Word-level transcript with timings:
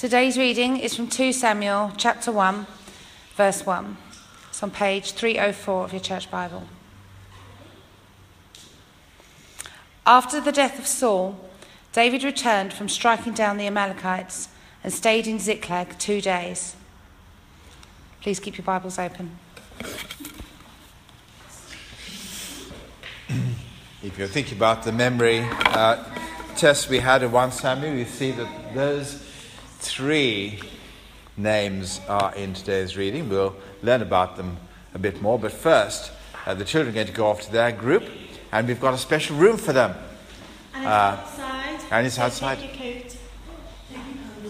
Today's 0.00 0.38
reading 0.38 0.78
is 0.78 0.96
from 0.96 1.08
2 1.08 1.30
Samuel 1.30 1.92
chapter 1.94 2.32
1, 2.32 2.66
verse 3.36 3.66
1. 3.66 3.98
It's 4.48 4.62
on 4.62 4.70
page 4.70 5.12
304 5.12 5.84
of 5.84 5.92
your 5.92 6.00
church 6.00 6.30
Bible. 6.30 6.62
After 10.06 10.40
the 10.40 10.52
death 10.52 10.78
of 10.78 10.86
Saul, 10.86 11.38
David 11.92 12.24
returned 12.24 12.72
from 12.72 12.88
striking 12.88 13.34
down 13.34 13.58
the 13.58 13.66
Amalekites 13.66 14.48
and 14.82 14.90
stayed 14.90 15.26
in 15.26 15.38
Ziklag 15.38 15.98
two 15.98 16.22
days. 16.22 16.76
Please 18.22 18.40
keep 18.40 18.56
your 18.56 18.64
Bibles 18.64 18.98
open. 18.98 19.38
If 24.02 24.18
you 24.18 24.26
think 24.28 24.50
about 24.50 24.84
the 24.84 24.92
memory 24.92 25.40
uh, 25.40 26.02
test 26.56 26.88
we 26.88 27.00
had 27.00 27.22
in 27.22 27.32
1 27.32 27.52
Samuel, 27.52 27.96
you 27.96 28.06
see 28.06 28.30
that 28.30 28.74
those 28.74 29.29
three 29.80 30.60
names 31.36 32.00
are 32.08 32.34
in 32.34 32.54
today's 32.54 32.96
reading. 32.96 33.28
We'll 33.28 33.56
learn 33.82 34.02
about 34.02 34.36
them 34.36 34.58
a 34.94 34.98
bit 34.98 35.20
more. 35.22 35.38
But 35.38 35.52
first, 35.52 36.12
uh, 36.46 36.54
the 36.54 36.64
children 36.64 36.92
are 36.92 36.94
going 36.94 37.06
to 37.06 37.12
go 37.12 37.28
off 37.28 37.40
to 37.42 37.52
their 37.52 37.72
group, 37.72 38.04
and 38.52 38.68
we've 38.68 38.80
got 38.80 38.94
a 38.94 38.98
special 38.98 39.36
room 39.36 39.56
for 39.56 39.72
them. 39.72 39.94
And 40.74 40.82
it's 40.82 40.86
uh, 40.86 40.90
outside. 40.90 41.80
And 41.90 42.06
it's 42.06 42.18
outside. 42.18 42.58
Take 42.58 42.80
your 42.80 43.02
coat. 43.02 43.16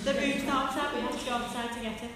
The 0.05 0.15
room's 0.15 0.45
not 0.45 0.69
outside, 0.69 0.95
we 0.95 1.01
have 1.03 1.19
to 1.19 1.27
go 1.27 1.33
outside 1.33 1.73
to 1.75 1.81
get 1.81 2.03
it. 2.03 2.11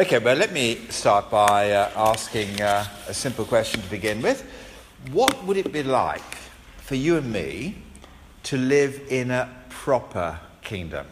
Okay, 0.00 0.18
well, 0.18 0.34
let 0.34 0.50
me 0.50 0.76
start 0.88 1.30
by 1.30 1.72
uh, 1.72 1.90
asking 1.94 2.58
uh, 2.62 2.86
a 3.06 3.12
simple 3.12 3.44
question 3.44 3.82
to 3.82 3.90
begin 3.90 4.22
with. 4.22 4.50
What 5.12 5.44
would 5.44 5.58
it 5.58 5.74
be 5.74 5.82
like 5.82 6.36
for 6.78 6.94
you 6.94 7.18
and 7.18 7.30
me 7.30 7.82
to 8.44 8.56
live 8.56 8.98
in 9.10 9.30
a 9.30 9.54
proper 9.68 10.40
kingdom? 10.62 11.06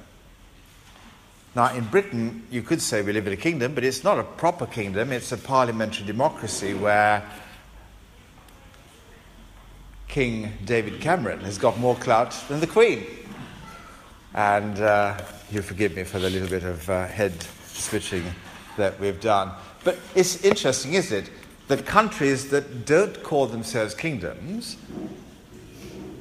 Now, 1.54 1.74
in 1.74 1.84
Britain, 1.84 2.46
you 2.50 2.62
could 2.62 2.80
say 2.80 3.02
we 3.02 3.12
live 3.12 3.26
in 3.26 3.34
a 3.34 3.36
kingdom, 3.36 3.74
but 3.74 3.84
it's 3.84 4.04
not 4.04 4.18
a 4.18 4.24
proper 4.24 4.64
kingdom, 4.64 5.12
it's 5.12 5.32
a 5.32 5.36
parliamentary 5.36 6.06
democracy 6.06 6.72
where 6.72 7.22
King 10.08 10.54
David 10.64 11.02
Cameron 11.02 11.40
has 11.40 11.58
got 11.58 11.78
more 11.78 11.96
clout 11.96 12.34
than 12.48 12.60
the 12.60 12.66
Queen. 12.66 13.04
And 14.32 14.80
uh, 14.80 15.20
you 15.50 15.60
forgive 15.60 15.94
me 15.94 16.04
for 16.04 16.18
the 16.18 16.30
little 16.30 16.48
bit 16.48 16.64
of 16.64 16.88
uh, 16.88 17.06
head 17.06 17.34
switching 17.66 18.24
that 18.78 18.98
we've 18.98 19.20
done. 19.20 19.52
But 19.84 19.98
it's 20.14 20.42
interesting, 20.44 20.94
isn't 20.94 21.26
it, 21.26 21.30
that 21.68 21.84
countries 21.84 22.48
that 22.48 22.86
don't 22.86 23.22
call 23.22 23.46
themselves 23.46 23.94
kingdoms 23.94 24.76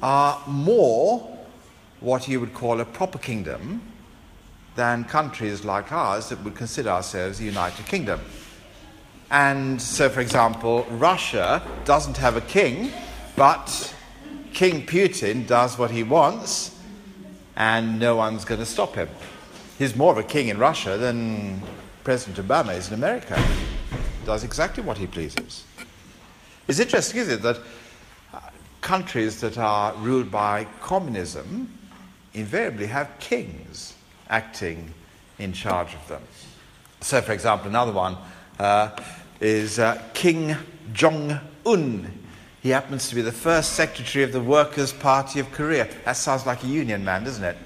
are 0.02 0.40
more 0.46 1.38
what 2.00 2.28
you 2.28 2.38
would 2.38 2.54
call 2.54 2.80
a 2.80 2.84
proper 2.84 3.18
kingdom 3.18 3.82
than 4.76 5.04
countries 5.04 5.64
like 5.64 5.90
ours 5.90 6.28
that 6.28 6.42
would 6.44 6.54
consider 6.54 6.90
ourselves 6.90 7.40
a 7.40 7.44
United 7.44 7.84
Kingdom. 7.86 8.20
And 9.30 9.82
so, 9.82 10.08
for 10.08 10.20
example, 10.20 10.86
Russia 10.90 11.62
doesn't 11.84 12.16
have 12.18 12.36
a 12.36 12.40
king, 12.40 12.92
but 13.34 13.94
King 14.52 14.86
Putin 14.86 15.46
does 15.46 15.76
what 15.76 15.90
he 15.90 16.02
wants, 16.02 16.78
and 17.56 17.98
no 17.98 18.16
one's 18.16 18.44
going 18.44 18.60
to 18.60 18.66
stop 18.66 18.94
him. 18.94 19.08
He's 19.78 19.96
more 19.96 20.12
of 20.12 20.18
a 20.18 20.22
king 20.22 20.48
in 20.48 20.58
Russia 20.58 20.96
than 20.96 21.60
President 22.04 22.46
Obama 22.46 22.76
is 22.76 22.88
in 22.88 22.94
America. 22.94 23.42
Does 24.24 24.44
exactly 24.44 24.82
what 24.82 24.98
he 24.98 25.06
pleases. 25.06 25.64
It's 26.66 26.80
interesting, 26.80 27.20
isn't 27.20 27.38
it, 27.38 27.42
that 27.42 27.58
uh, 28.34 28.40
countries 28.80 29.40
that 29.40 29.56
are 29.56 29.94
ruled 29.94 30.30
by 30.30 30.66
communism 30.80 31.72
invariably 32.34 32.86
have 32.86 33.10
kings 33.18 33.94
acting 34.28 34.92
in 35.38 35.52
charge 35.52 35.94
of 35.94 36.08
them. 36.08 36.22
So, 37.00 37.20
for 37.22 37.32
example, 37.32 37.68
another 37.68 37.92
one 37.92 38.16
uh, 38.58 38.90
is 39.40 39.78
uh, 39.78 40.02
King 40.14 40.56
Jong 40.92 41.38
un. 41.64 42.12
He 42.60 42.70
happens 42.70 43.08
to 43.08 43.14
be 43.14 43.22
the 43.22 43.32
first 43.32 43.72
secretary 43.74 44.24
of 44.24 44.32
the 44.32 44.40
Workers' 44.40 44.92
Party 44.92 45.40
of 45.40 45.50
Korea. 45.52 45.88
That 46.04 46.16
sounds 46.16 46.44
like 46.44 46.64
a 46.64 46.66
union 46.66 47.04
man, 47.04 47.24
doesn't 47.24 47.44
it? 47.44 47.56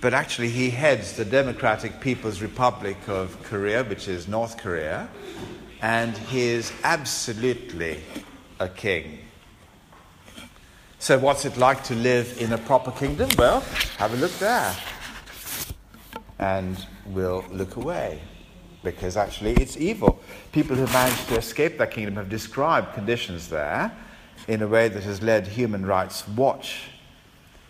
But 0.00 0.14
actually, 0.14 0.50
he 0.50 0.70
heads 0.70 1.14
the 1.14 1.24
Democratic 1.24 2.00
People's 2.00 2.40
Republic 2.40 2.96
of 3.08 3.42
Korea, 3.42 3.82
which 3.82 4.06
is 4.06 4.28
North 4.28 4.56
Korea, 4.56 5.08
and 5.82 6.16
he 6.16 6.42
is 6.42 6.72
absolutely 6.84 8.00
a 8.60 8.68
king. 8.68 9.18
So, 11.00 11.18
what's 11.18 11.44
it 11.44 11.56
like 11.56 11.82
to 11.84 11.94
live 11.94 12.40
in 12.40 12.52
a 12.52 12.58
proper 12.58 12.92
kingdom? 12.92 13.28
Well, 13.36 13.60
have 13.98 14.12
a 14.12 14.16
look 14.16 14.32
there 14.38 14.74
and 16.38 16.86
we'll 17.06 17.44
look 17.50 17.76
away 17.76 18.20
because 18.84 19.16
actually 19.16 19.52
it's 19.54 19.76
evil. 19.76 20.20
People 20.52 20.76
who 20.76 20.86
managed 20.86 21.28
to 21.28 21.36
escape 21.36 21.78
that 21.78 21.90
kingdom 21.90 22.14
have 22.14 22.28
described 22.28 22.94
conditions 22.94 23.48
there 23.48 23.92
in 24.46 24.62
a 24.62 24.68
way 24.68 24.88
that 24.88 25.02
has 25.02 25.22
led 25.22 25.48
Human 25.48 25.84
Rights 25.84 26.26
Watch 26.28 26.90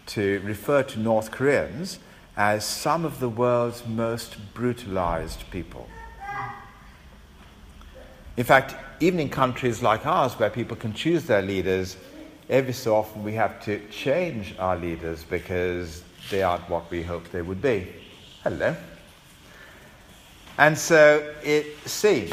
to 0.07 0.41
refer 0.45 0.83
to 0.83 0.99
North 0.99 1.31
Koreans 1.31 1.99
as 2.39 2.65
some 2.65 3.05
of 3.05 3.19
the 3.19 3.29
world's 3.29 3.85
most 3.85 4.37
brutalized 4.55 5.43
people. 5.51 5.89
In 8.37 8.45
fact, 8.45 8.77
even 9.01 9.19
in 9.19 9.29
countries 9.29 9.83
like 9.83 10.07
ours 10.07 10.39
where 10.39 10.49
people 10.49 10.77
can 10.77 10.95
choose 10.95 11.25
their 11.25 11.43
leaders, 11.43 11.97
every 12.49 12.73
so 12.73 12.95
often 12.95 13.25
we 13.25 13.33
have 13.33 13.61
to 13.65 13.81
change 13.89 14.55
our 14.61 14.77
leaders 14.77 15.25
because 15.25 16.05
they 16.31 16.45
aren't 16.45 16.71
what 16.71 16.89
we 16.93 17.03
hoped 17.03 17.33
they 17.33 17.43
would 17.43 17.61
be. 17.61 17.89
Hello. 18.45 18.77
And 20.59 20.79
so 20.79 21.35
it 21.43 21.77
seems 21.89 22.31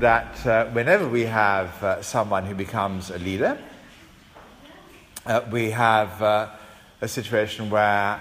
that 0.00 0.44
uh, 0.44 0.66
whenever 0.70 1.08
we 1.08 1.22
have 1.22 1.80
uh, 1.80 2.02
someone 2.02 2.44
who 2.44 2.56
becomes 2.56 3.10
a 3.10 3.18
leader, 3.18 3.56
uh, 5.26 5.42
we 5.52 5.70
have 5.70 6.20
uh, 6.20 6.48
a 7.00 7.06
situation 7.06 7.70
where 7.70 8.20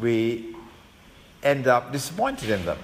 we 0.00 0.54
end 1.42 1.66
up 1.66 1.92
disappointed 1.92 2.50
in 2.50 2.64
them. 2.64 2.78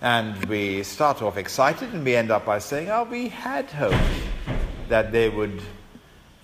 And 0.00 0.44
we 0.46 0.82
start 0.82 1.20
off 1.22 1.36
excited 1.36 1.92
and 1.92 2.04
we 2.04 2.16
end 2.16 2.30
up 2.30 2.46
by 2.46 2.58
saying, 2.58 2.88
Oh, 2.90 3.04
we 3.04 3.28
had 3.28 3.66
hoped 3.70 3.96
that 4.88 5.12
they 5.12 5.28
would 5.28 5.60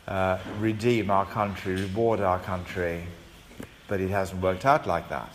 uh, 0.06 0.38
redeem 0.59 1.10
our 1.10 1.25
country, 1.25 1.75
reward 1.76 2.20
our 2.20 2.38
country 2.38 3.03
but 3.88 4.00
it 4.00 4.10
hasn't 4.10 4.41
worked 4.42 4.65
out 4.65 4.86
like 4.86 5.09
that. 5.09 5.32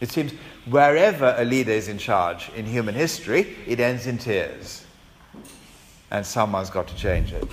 It 0.00 0.10
seems 0.10 0.32
wherever 0.68 1.34
a 1.36 1.44
leader 1.44 1.72
is 1.72 1.88
in 1.88 1.98
charge 1.98 2.50
in 2.56 2.64
human 2.64 2.94
history, 2.94 3.56
it 3.66 3.80
ends 3.80 4.06
in 4.06 4.18
tears. 4.18 4.84
And 6.10 6.24
someone's 6.24 6.70
got 6.70 6.88
to 6.88 6.96
change 6.96 7.32
it. 7.32 7.44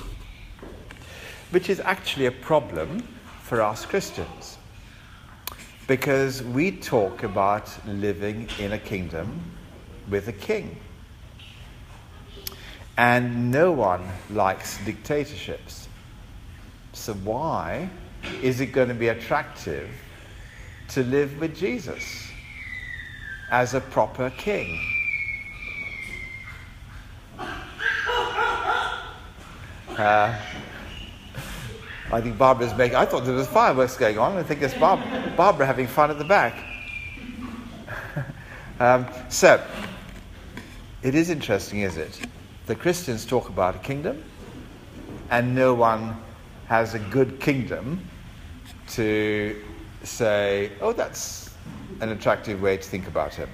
Which 1.52 1.70
is 1.70 1.80
actually 1.80 2.26
a 2.26 2.32
problem 2.32 3.02
for 3.44 3.62
us 3.62 3.86
Christians. 3.86 4.57
Because 5.88 6.44
we 6.44 6.72
talk 6.72 7.24
about 7.24 7.70
living 7.88 8.50
in 8.60 8.74
a 8.74 8.78
kingdom 8.78 9.42
with 10.10 10.28
a 10.28 10.34
king. 10.34 10.78
And 12.98 13.52
no 13.52 13.72
one 13.72 14.06
likes 14.30 14.84
dictatorships. 14.84 15.88
So, 16.94 17.14
why 17.14 17.90
is 18.42 18.60
it 18.60 18.68
going 18.68 18.90
to 18.90 18.96
be 18.96 19.08
attractive 19.08 19.90
to 20.90 21.04
live 21.04 21.40
with 21.40 21.56
Jesus 21.56 22.32
as 23.52 23.74
a 23.74 23.82
proper 23.82 24.30
king. 24.32 24.80
Uh, 29.90 30.40
I 32.12 32.22
think 32.22 32.38
Barbara's 32.38 32.74
making. 32.76 32.96
I 32.96 33.06
thought 33.06 33.26
there 33.26 33.34
was 33.34 33.48
fireworks 33.48 33.98
going 33.98 34.18
on. 34.18 34.38
I 34.38 34.44
think 34.44 34.62
it's 34.62 34.74
Bob, 34.76 35.02
Barbara 35.36 35.66
having 35.66 35.88
fun 35.88 36.10
at 36.10 36.18
the 36.18 36.24
back. 36.24 36.56
um, 38.80 39.06
so, 39.28 39.62
it 41.04 41.16
is 41.16 41.30
interesting, 41.30 41.82
is 41.82 41.98
it? 41.98 42.20
The 42.66 42.76
Christians 42.76 43.26
talk 43.26 43.50
about 43.50 43.76
a 43.76 43.80
kingdom, 43.80 44.24
and 45.32 45.54
no 45.54 45.74
one 45.74 46.16
has 46.68 46.94
a 46.94 47.00
good 47.00 47.42
kingdom 47.42 48.00
to 48.90 49.62
say, 50.04 50.72
oh, 50.80 50.94
that's 50.94 51.50
an 52.00 52.10
attractive 52.10 52.62
way 52.62 52.78
to 52.78 52.84
think 52.84 53.08
about 53.08 53.34
him. 53.34 53.50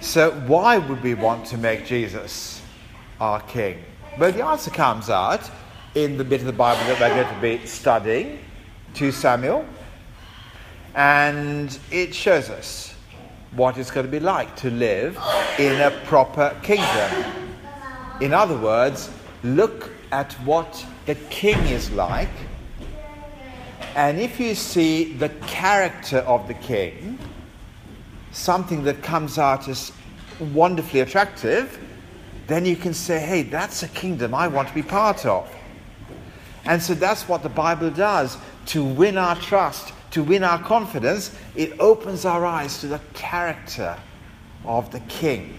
So, 0.00 0.30
why 0.46 0.78
would 0.78 1.02
we 1.02 1.12
want 1.12 1.46
to 1.46 1.58
make 1.58 1.84
Jesus 1.84 2.62
our 3.20 3.42
king? 3.42 3.84
Well, 4.18 4.32
the 4.32 4.44
answer 4.44 4.70
comes 4.70 5.10
out 5.10 5.48
in 6.04 6.16
the 6.16 6.22
bit 6.22 6.40
of 6.40 6.46
the 6.46 6.52
Bible 6.52 6.80
that 6.86 7.00
we're 7.00 7.24
going 7.24 7.34
to 7.34 7.40
be 7.40 7.66
studying, 7.66 8.38
2 8.94 9.10
Samuel, 9.10 9.66
and 10.94 11.76
it 11.90 12.14
shows 12.14 12.50
us 12.50 12.94
what 13.56 13.76
it's 13.76 13.90
going 13.90 14.06
to 14.06 14.12
be 14.12 14.20
like 14.20 14.54
to 14.54 14.70
live 14.70 15.18
in 15.58 15.80
a 15.80 15.90
proper 16.04 16.56
kingdom. 16.62 17.24
In 18.20 18.32
other 18.32 18.56
words, 18.56 19.10
look 19.42 19.90
at 20.12 20.34
what 20.44 20.86
the 21.06 21.16
king 21.30 21.58
is 21.66 21.90
like, 21.90 22.28
and 23.96 24.20
if 24.20 24.38
you 24.38 24.54
see 24.54 25.14
the 25.14 25.30
character 25.48 26.18
of 26.18 26.46
the 26.46 26.54
king, 26.54 27.18
something 28.30 28.84
that 28.84 29.02
comes 29.02 29.36
out 29.36 29.66
as 29.66 29.90
wonderfully 30.54 31.00
attractive, 31.00 31.76
then 32.46 32.64
you 32.64 32.76
can 32.76 32.94
say, 32.94 33.18
hey, 33.18 33.42
that's 33.42 33.82
a 33.82 33.88
kingdom 33.88 34.32
I 34.32 34.46
want 34.46 34.68
to 34.68 34.74
be 34.74 34.82
part 34.82 35.26
of. 35.26 35.52
And 36.68 36.82
so 36.82 36.92
that's 36.92 37.26
what 37.26 37.42
the 37.42 37.48
Bible 37.48 37.88
does 37.88 38.36
to 38.66 38.84
win 38.84 39.16
our 39.16 39.36
trust, 39.36 39.94
to 40.10 40.22
win 40.22 40.44
our 40.44 40.62
confidence. 40.62 41.34
It 41.56 41.80
opens 41.80 42.26
our 42.26 42.44
eyes 42.44 42.80
to 42.82 42.88
the 42.88 43.00
character 43.14 43.96
of 44.66 44.92
the 44.92 45.00
king 45.00 45.58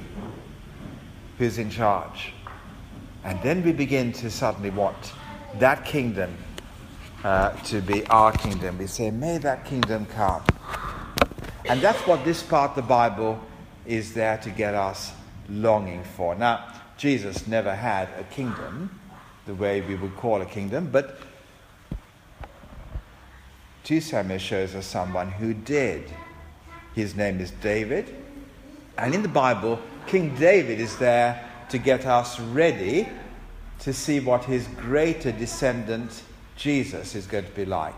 who's 1.40 1.58
in 1.58 1.72
charge. 1.72 2.32
And 3.24 3.42
then 3.42 3.64
we 3.64 3.74
begin 3.74 4.14
to 4.14 4.30
suddenly 4.30 4.70
want 4.70 5.14
that 5.56 5.84
kingdom 5.84 6.38
uh, 7.24 7.54
to 7.64 7.82
be 7.82 8.06
our 8.06 8.32
kingdom. 8.32 8.78
We 8.78 8.86
say, 8.86 9.10
May 9.10 9.40
that 9.40 9.66
kingdom 9.66 10.06
come. 10.06 10.44
And 11.66 11.82
that's 11.82 12.06
what 12.06 12.24
this 12.24 12.44
part 12.44 12.72
of 12.72 12.76
the 12.76 12.82
Bible 12.84 13.42
is 13.88 14.14
there 14.14 14.38
to 14.38 14.52
get 14.52 14.76
us 14.76 15.12
longing 15.50 16.04
for. 16.04 16.36
Now, 16.36 16.72
Jesus 16.98 17.48
never 17.48 17.74
had 17.74 18.10
a 18.20 18.24
kingdom 18.26 18.99
the 19.50 19.56
way 19.56 19.82
we 19.82 19.96
would 19.96 20.16
call 20.16 20.44
a 20.44 20.46
kingdom, 20.46 20.90
but 20.92 21.18
2 23.84 24.00
Samuel 24.00 24.38
shows 24.38 24.76
us 24.76 24.86
someone 24.86 25.32
who 25.32 25.56
did. 25.56 26.04
His 26.94 27.16
name 27.16 27.40
is 27.40 27.50
David. 27.50 28.16
And 28.96 29.16
in 29.16 29.24
the 29.24 29.28
Bible, 29.28 29.80
King 30.06 30.36
David 30.36 30.80
is 30.80 30.96
there 30.98 31.50
to 31.70 31.80
get 31.80 32.06
us 32.06 32.40
ready 32.40 33.10
to 33.80 33.92
see 33.92 34.20
what 34.20 34.44
his 34.44 34.68
greater 34.78 35.32
descendant 35.32 36.22
Jesus 36.56 37.16
is 37.16 37.26
going 37.26 37.46
to 37.46 37.52
be 37.52 37.66
like. 37.66 37.96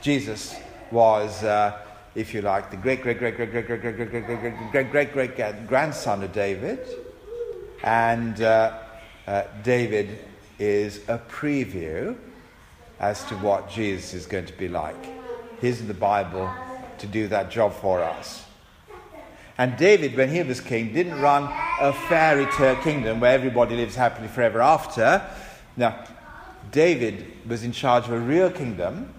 Jesus 0.00 0.56
was, 0.90 1.44
uh, 1.44 1.78
if 2.16 2.34
you 2.34 2.42
like, 2.42 2.72
the 2.72 2.76
great, 2.76 3.02
great, 3.02 3.20
great, 3.20 3.36
great, 3.36 3.52
great, 3.52 3.66
great, 3.68 3.80
great, 3.80 3.94
great, 3.94 4.10
great, 4.10 4.26
great, 4.26 4.72
great, 4.72 4.90
great, 4.90 5.12
great, 5.12 5.36
great 5.36 5.66
grandson 5.68 6.24
of 6.24 6.32
David. 6.32 6.80
And 7.84 8.40
uh, 8.42 8.87
uh, 9.28 9.46
David 9.62 10.18
is 10.58 11.06
a 11.06 11.18
preview 11.18 12.16
as 12.98 13.22
to 13.24 13.34
what 13.36 13.68
Jesus 13.68 14.14
is 14.14 14.24
going 14.24 14.46
to 14.46 14.54
be 14.54 14.68
like. 14.68 14.96
He's 15.60 15.82
in 15.82 15.86
the 15.86 15.92
Bible 15.92 16.50
to 16.96 17.06
do 17.06 17.28
that 17.28 17.50
job 17.50 17.74
for 17.74 18.02
us. 18.02 18.46
And 19.58 19.76
David, 19.76 20.16
when 20.16 20.30
he 20.30 20.42
was 20.42 20.62
king, 20.62 20.94
didn't 20.94 21.20
run 21.20 21.42
a 21.78 21.92
fairy 21.92 22.46
tale 22.52 22.76
kingdom 22.76 23.20
where 23.20 23.34
everybody 23.34 23.76
lives 23.76 23.96
happily 23.96 24.28
forever 24.28 24.62
after. 24.62 25.22
Now, 25.76 26.06
David 26.70 27.26
was 27.46 27.64
in 27.64 27.72
charge 27.72 28.04
of 28.04 28.12
a 28.12 28.18
real 28.18 28.50
kingdom 28.50 29.12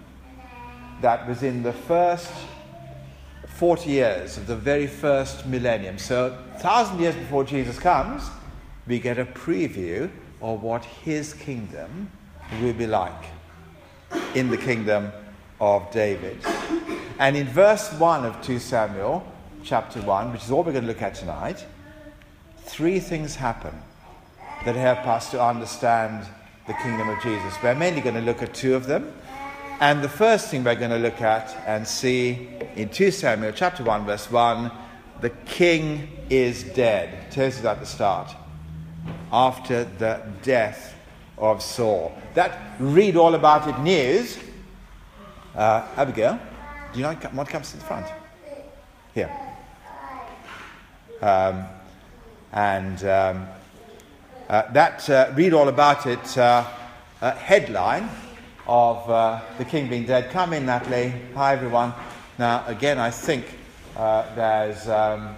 that 1.02 1.28
was 1.28 1.44
in 1.44 1.62
the 1.62 1.72
first 1.72 2.32
40 3.46 3.88
years 3.90 4.38
of 4.38 4.48
the 4.48 4.56
very 4.56 4.88
first 4.88 5.46
millennium. 5.46 5.98
So, 5.98 6.36
a 6.56 6.58
thousand 6.58 6.98
years 6.98 7.14
before 7.14 7.44
Jesus 7.44 7.78
comes, 7.78 8.28
we 8.86 8.98
get 8.98 9.18
a 9.18 9.24
preview 9.24 10.10
of 10.40 10.62
what 10.62 10.84
his 10.84 11.34
kingdom 11.34 12.10
will 12.60 12.72
be 12.72 12.86
like 12.86 13.24
in 14.34 14.48
the 14.48 14.56
kingdom 14.56 15.12
of 15.60 15.90
David. 15.90 16.38
And 17.18 17.36
in 17.36 17.46
verse 17.46 17.92
1 17.92 18.24
of 18.24 18.40
2 18.42 18.58
Samuel, 18.58 19.26
chapter 19.62 20.00
1, 20.00 20.32
which 20.32 20.44
is 20.44 20.50
all 20.50 20.62
we're 20.62 20.72
going 20.72 20.84
to 20.84 20.88
look 20.88 21.02
at 21.02 21.14
tonight, 21.14 21.64
three 22.64 22.98
things 22.98 23.34
happen 23.36 23.74
that 24.64 24.74
help 24.74 25.06
us 25.06 25.30
to 25.30 25.42
understand 25.42 26.26
the 26.66 26.72
kingdom 26.74 27.08
of 27.08 27.22
Jesus. 27.22 27.54
We're 27.62 27.74
mainly 27.74 28.00
going 28.00 28.14
to 28.14 28.20
look 28.20 28.42
at 28.42 28.54
two 28.54 28.74
of 28.74 28.86
them. 28.86 29.12
And 29.80 30.02
the 30.02 30.08
first 30.08 30.50
thing 30.50 30.64
we're 30.64 30.74
going 30.74 30.90
to 30.90 30.98
look 30.98 31.20
at 31.20 31.56
and 31.66 31.86
see 31.86 32.48
in 32.76 32.90
2 32.90 33.10
Samuel 33.10 33.52
chapter 33.52 33.82
1, 33.82 34.04
verse 34.04 34.30
1, 34.30 34.70
the 35.20 35.30
king 35.30 36.08
is 36.28 36.62
dead. 36.62 37.26
It 37.26 37.32
tells 37.32 37.60
that 37.62 37.76
at 37.76 37.80
the 37.80 37.86
start 37.86 38.34
after 39.32 39.84
the 39.84 40.22
death 40.42 40.94
of 41.38 41.62
Saul. 41.62 42.12
That 42.34 42.76
read 42.78 43.16
all 43.16 43.34
about 43.34 43.68
it 43.68 43.78
news. 43.80 44.38
Uh, 45.54 45.86
Abigail, 45.96 46.38
do 46.92 46.98
you 47.00 47.06
want 47.06 47.34
what 47.34 47.48
comes 47.48 47.70
to 47.72 47.76
the 47.76 47.84
front? 47.84 48.06
Here. 49.14 49.30
Um, 51.20 51.64
and 52.52 53.04
um, 53.04 53.48
uh, 54.48 54.70
that 54.72 55.08
uh, 55.08 55.32
read 55.36 55.54
all 55.54 55.68
about 55.68 56.06
it 56.06 56.38
uh, 56.38 56.66
uh, 57.20 57.32
headline 57.32 58.08
of 58.66 59.08
uh, 59.08 59.40
the 59.58 59.64
king 59.64 59.88
being 59.88 60.06
dead. 60.06 60.30
Come 60.30 60.52
in, 60.52 60.66
Natalie. 60.66 61.12
Hi, 61.34 61.52
everyone. 61.52 61.92
Now, 62.38 62.64
again, 62.66 62.98
I 62.98 63.10
think 63.10 63.46
there's 63.96 64.88
um, 64.88 65.36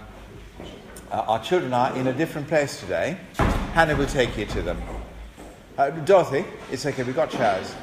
our 1.11 1.43
children 1.43 1.73
are 1.73 1.95
in 1.95 2.07
a 2.07 2.13
different 2.13 2.47
place 2.47 2.79
today. 2.79 3.17
Hannah 3.73 3.95
will 3.95 4.05
take 4.05 4.37
you 4.37 4.45
to 4.45 4.61
them. 4.61 4.79
Uh, 5.79 5.89
Dorothy, 5.89 6.45
it's 6.71 6.85
okay, 6.85 7.01
we've 7.01 7.15
got 7.15 7.31
chairs. 7.31 7.73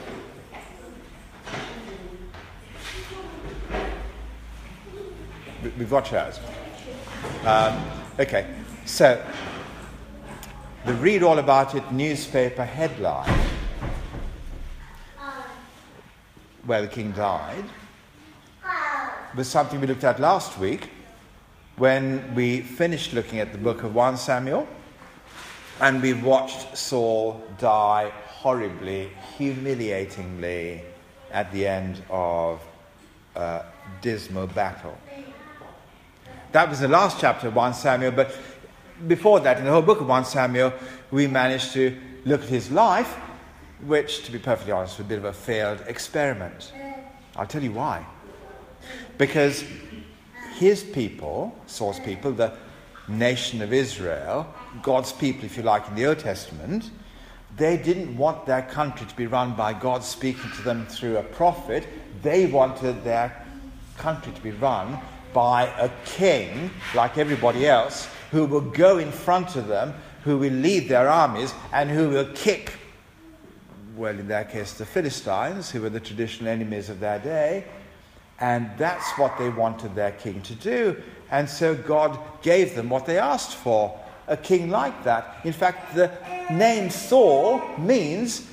We've 5.76 5.90
got 5.90 6.04
chairs. 6.04 6.38
Um, 7.44 7.84
okay, 8.20 8.54
so 8.84 9.20
the 10.86 10.94
Read 10.94 11.24
All 11.24 11.40
About 11.40 11.74
It 11.74 11.90
newspaper 11.90 12.64
headline, 12.64 13.40
where 16.66 16.82
the 16.82 16.86
king 16.86 17.10
died, 17.10 17.64
was 19.34 19.48
something 19.48 19.80
we 19.80 19.88
looked 19.88 20.04
at 20.04 20.20
last 20.20 20.56
week 20.56 20.88
when 21.78 22.32
we 22.36 22.60
finished 22.60 23.12
looking 23.12 23.40
at 23.40 23.50
the 23.50 23.58
book 23.58 23.82
of 23.82 23.92
1 23.92 24.16
Samuel 24.16 24.68
and 25.80 26.02
we 26.02 26.12
watched 26.12 26.76
Saul 26.76 27.42
die 27.58 28.10
horribly, 28.26 29.10
humiliatingly 29.36 30.82
at 31.30 31.50
the 31.52 31.66
end 31.66 32.02
of 32.10 32.60
a 33.34 33.64
dismal 34.02 34.46
battle. 34.46 34.96
That 36.52 36.68
was 36.68 36.80
the 36.80 36.88
last 36.88 37.20
chapter 37.20 37.48
of 37.48 37.54
1 37.54 37.74
Samuel, 37.74 38.12
but 38.12 38.36
before 39.06 39.40
that, 39.40 39.58
in 39.58 39.64
the 39.64 39.70
whole 39.70 39.82
book 39.82 40.00
of 40.00 40.06
1 40.06 40.24
Samuel, 40.24 40.72
we 41.10 41.26
managed 41.26 41.72
to 41.72 41.96
look 42.24 42.42
at 42.42 42.48
his 42.48 42.70
life, 42.70 43.14
which, 43.86 44.24
to 44.24 44.32
be 44.32 44.38
perfectly 44.38 44.72
honest, 44.72 44.98
was 44.98 45.06
a 45.06 45.08
bit 45.08 45.18
of 45.18 45.24
a 45.24 45.32
failed 45.32 45.82
experiment. 45.86 46.72
I'll 47.36 47.46
tell 47.46 47.62
you 47.62 47.72
why. 47.72 48.04
Because 49.16 49.64
his 50.58 50.82
people, 50.82 51.56
Saul's 51.66 52.00
people, 52.00 52.32
the 52.32 52.52
nation 53.10 53.62
of 53.62 53.72
Israel, 53.72 54.52
God's 54.82 55.12
people, 55.12 55.44
if 55.44 55.56
you 55.56 55.62
like, 55.62 55.86
in 55.88 55.94
the 55.94 56.06
Old 56.06 56.18
Testament, 56.18 56.90
they 57.56 57.76
didn't 57.76 58.16
want 58.16 58.46
their 58.46 58.62
country 58.62 59.06
to 59.06 59.16
be 59.16 59.26
run 59.26 59.54
by 59.54 59.72
God 59.72 60.04
speaking 60.04 60.50
to 60.52 60.62
them 60.62 60.86
through 60.86 61.18
a 61.18 61.22
prophet. 61.22 61.86
They 62.22 62.46
wanted 62.46 63.04
their 63.04 63.44
country 63.98 64.32
to 64.32 64.40
be 64.40 64.52
run 64.52 64.98
by 65.32 65.64
a 65.78 65.90
king, 66.04 66.70
like 66.94 67.18
everybody 67.18 67.66
else, 67.66 68.08
who 68.30 68.46
will 68.46 68.60
go 68.60 68.98
in 68.98 69.10
front 69.12 69.56
of 69.56 69.68
them, 69.68 69.94
who 70.24 70.38
will 70.38 70.52
lead 70.52 70.88
their 70.88 71.08
armies, 71.08 71.52
and 71.72 71.90
who 71.90 72.08
will 72.08 72.32
kick, 72.34 72.74
well, 73.96 74.18
in 74.18 74.28
their 74.28 74.44
case, 74.44 74.72
the 74.74 74.86
Philistines, 74.86 75.70
who 75.70 75.82
were 75.82 75.90
the 75.90 76.00
traditional 76.00 76.48
enemies 76.48 76.88
of 76.88 77.00
their 77.00 77.18
day. 77.18 77.64
And 78.40 78.70
that's 78.78 79.10
what 79.18 79.36
they 79.38 79.50
wanted 79.50 79.94
their 79.94 80.12
king 80.12 80.40
to 80.42 80.54
do. 80.54 81.02
And 81.30 81.48
so 81.48 81.74
God 81.74 82.18
gave 82.42 82.74
them 82.74 82.88
what 82.88 83.06
they 83.06 83.18
asked 83.18 83.54
for 83.54 83.98
a 84.26 84.36
king 84.36 84.70
like 84.70 85.04
that. 85.04 85.40
In 85.44 85.52
fact, 85.52 85.94
the 85.94 86.10
name 86.50 86.88
Saul 86.90 87.60
means 87.78 88.46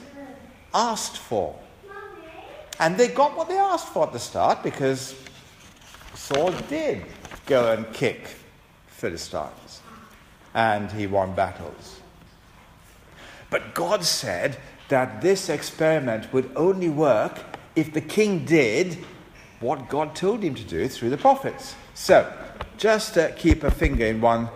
asked 0.73 1.17
for. 1.17 1.55
And 2.79 2.97
they 2.97 3.07
got 3.07 3.35
what 3.35 3.47
they 3.47 3.57
asked 3.57 3.87
for 3.87 4.05
at 4.05 4.13
the 4.13 4.19
start 4.19 4.61
because 4.61 5.15
Saul 6.13 6.51
did 6.67 7.03
go 7.45 7.71
and 7.71 7.91
kick 7.93 8.27
Philistines 8.87 9.81
and 10.53 10.91
he 10.91 11.07
won 11.07 11.33
battles. 11.33 12.01
But 13.49 13.73
God 13.73 14.03
said 14.03 14.57
that 14.89 15.21
this 15.21 15.49
experiment 15.49 16.31
would 16.33 16.51
only 16.55 16.89
work 16.89 17.39
if 17.75 17.93
the 17.93 18.01
king 18.01 18.45
did 18.45 18.97
what 19.59 19.89
God 19.89 20.15
told 20.15 20.43
him 20.43 20.55
to 20.55 20.63
do 20.63 20.87
through 20.87 21.09
the 21.09 21.17
prophets. 21.17 21.75
So, 21.93 22.31
just 22.77 23.17
uh, 23.17 23.31
keep 23.31 23.63
a 23.63 23.71
finger 23.71 24.05
in 24.05 24.21
one, 24.21 24.49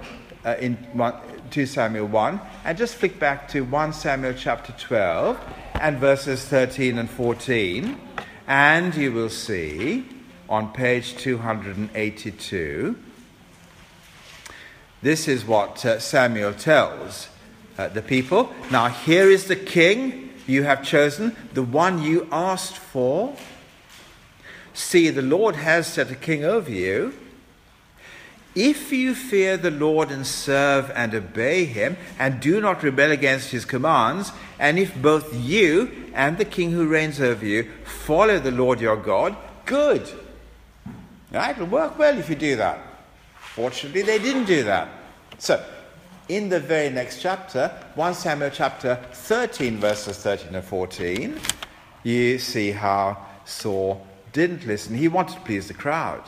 uh, 0.46 0.56
in 0.60 0.76
one, 0.94 1.16
2 1.50 1.66
Samuel 1.66 2.08
1 2.08 2.40
and 2.66 2.78
just 2.78 2.96
flick 2.96 3.20
back 3.20 3.48
to 3.50 3.62
1 3.62 3.94
Samuel 3.94 4.34
chapter 4.38 4.74
12 4.74 5.40
and 5.82 5.98
verses 5.98 6.46
13 6.46 6.98
and 6.98 7.10
14, 7.10 8.00
and 8.48 8.96
you 8.96 9.12
will 9.12 9.30
see 9.30 10.06
on 10.48 10.72
page 10.72 11.18
282 11.18 12.96
this 15.02 15.28
is 15.28 15.44
what 15.46 15.84
uh, 15.84 16.00
Samuel 16.00 16.54
tells 16.54 17.28
uh, 17.78 17.88
the 17.88 18.04
people. 18.04 18.54
Now, 18.70 18.88
here 18.88 19.32
is 19.32 19.46
the 19.46 19.56
king 19.56 20.30
you 20.46 20.62
have 20.64 20.84
chosen, 20.84 21.36
the 21.54 21.64
one 21.64 22.04
you 22.04 22.28
asked 22.32 22.78
for. 22.78 23.36
See, 24.74 25.10
the 25.10 25.22
Lord 25.22 25.56
has 25.56 25.88
set 25.88 26.12
a 26.12 26.16
king 26.16 26.44
over 26.44 26.72
you. 26.72 27.14
If 28.54 28.92
you 28.92 29.16
fear 29.16 29.56
the 29.56 29.72
Lord 29.72 30.12
and 30.12 30.28
serve 30.28 30.92
and 30.94 31.16
obey 31.16 31.66
him, 31.66 31.96
and 32.20 32.42
do 32.42 32.60
not 32.60 32.84
rebel 32.84 33.12
against 33.12 33.52
his 33.52 33.64
commands, 33.64 34.32
and 34.60 34.78
if 34.78 34.94
both 35.02 35.34
you 35.34 36.12
and 36.14 36.38
the 36.38 36.46
king 36.46 36.72
who 36.72 36.88
reigns 36.88 37.22
over 37.22 37.46
you 37.46 37.72
follow 37.86 38.40
the 38.40 38.52
Lord 38.52 38.82
your 38.82 38.98
God, 38.98 39.38
good. 39.66 40.10
Right? 41.32 41.56
It'll 41.56 41.68
work 41.68 41.98
well 41.98 42.18
if 42.18 42.30
you 42.30 42.36
do 42.36 42.58
that. 42.58 42.80
Fortunately, 43.40 44.02
they 44.02 44.20
didn't 44.20 44.46
do 44.46 44.64
that. 44.64 44.90
So, 45.38 45.64
in 46.28 46.50
the 46.50 46.60
very 46.60 46.90
next 46.90 47.22
chapter, 47.22 47.70
1 47.96 48.14
Samuel 48.16 48.52
chapter 48.54 49.00
13, 49.14 49.78
verses 49.78 50.18
13 50.18 50.56
and 50.56 50.64
14, 50.64 51.40
you 52.04 52.38
see 52.38 52.72
how 52.72 53.18
Saul 53.46 54.06
didn't 54.34 54.66
listen. 54.66 54.96
He 54.96 55.08
wanted 55.08 55.36
to 55.36 55.42
please 55.42 55.68
the 55.68 55.74
crowd. 55.74 56.24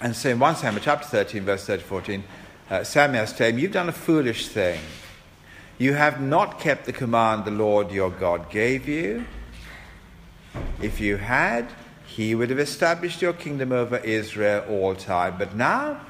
And 0.00 0.14
so 0.14 0.30
in 0.30 0.38
1 0.38 0.56
Samuel 0.56 0.82
chapter 0.82 1.06
13, 1.06 1.44
verse 1.44 1.64
13 1.66 1.86
14, 1.86 2.24
uh, 2.68 2.84
Samuel 2.84 3.26
said 3.26 3.54
him, 3.54 3.58
You've 3.58 3.72
done 3.72 3.88
a 3.88 3.92
foolish 3.92 4.48
thing. 4.48 4.80
You 5.78 5.94
have 5.94 6.20
not 6.20 6.58
kept 6.58 6.86
the 6.86 6.92
command 6.92 7.44
the 7.44 7.50
Lord 7.50 7.90
your 7.90 8.10
God 8.10 8.50
gave 8.50 8.88
you. 8.88 9.26
If 10.80 11.00
you 11.00 11.16
had, 11.16 11.70
he 12.06 12.34
would 12.34 12.50
have 12.50 12.58
established 12.58 13.20
your 13.20 13.32
kingdom 13.32 13.72
over 13.72 13.98
Israel 13.98 14.64
all 14.68 14.94
time. 14.94 15.36
But 15.38 15.54
now 15.54 16.00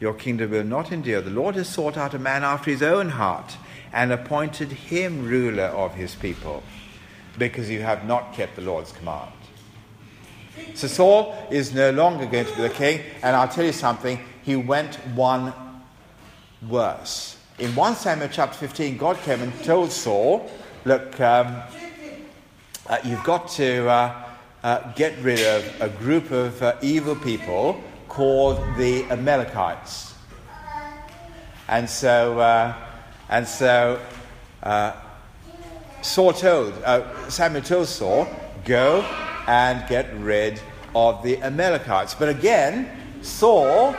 your 0.00 0.14
kingdom 0.14 0.50
will 0.50 0.64
not 0.64 0.90
endure. 0.90 1.20
The 1.20 1.30
Lord 1.30 1.54
has 1.56 1.68
sought 1.68 1.96
out 1.96 2.14
a 2.14 2.18
man 2.18 2.42
after 2.42 2.70
his 2.70 2.82
own 2.82 3.10
heart 3.10 3.56
and 3.92 4.12
appointed 4.12 4.72
him 4.72 5.26
ruler 5.26 5.64
of 5.64 5.94
his 5.94 6.14
people 6.14 6.62
because 7.38 7.70
you 7.70 7.82
have 7.82 8.04
not 8.06 8.32
kept 8.32 8.56
the 8.56 8.62
Lord's 8.62 8.92
command. 8.92 9.30
So 10.74 10.88
Saul 10.88 11.36
is 11.50 11.74
no 11.74 11.90
longer 11.90 12.26
going 12.26 12.46
to 12.46 12.56
be 12.56 12.62
the 12.62 12.70
king, 12.70 13.02
and 13.22 13.36
I'll 13.36 13.48
tell 13.48 13.64
you 13.64 13.72
something, 13.72 14.18
he 14.42 14.56
went 14.56 14.96
one 15.14 15.52
worse. 16.68 17.36
In 17.58 17.74
1 17.74 17.96
Samuel 17.96 18.28
chapter 18.32 18.56
15, 18.56 18.96
God 18.96 19.18
came 19.18 19.42
and 19.42 19.64
told 19.64 19.92
Saul, 19.92 20.50
Look, 20.84 21.20
um, 21.20 21.62
uh, 22.86 22.98
you've 23.04 23.22
got 23.22 23.48
to 23.50 23.88
uh, 23.88 24.24
uh, 24.64 24.92
get 24.94 25.18
rid 25.22 25.40
of 25.40 25.80
a 25.82 25.88
group 25.88 26.30
of 26.30 26.62
uh, 26.62 26.76
evil 26.80 27.14
people 27.14 27.82
called 28.08 28.58
the 28.76 29.04
Amalekites. 29.10 30.14
And 31.68 31.88
so, 31.88 32.40
uh, 32.40 32.74
and 33.28 33.46
so 33.46 34.00
uh, 34.62 34.92
Saul 36.02 36.32
told, 36.32 36.74
Samuel 37.28 37.62
told 37.62 37.86
Saul, 37.86 38.26
Go 38.64 39.04
and 39.46 39.86
get 39.88 40.12
rid 40.16 40.60
of 40.94 41.22
the 41.22 41.42
Amalekites. 41.42 42.14
But 42.14 42.28
again, 42.28 42.88
Saul, 43.22 43.94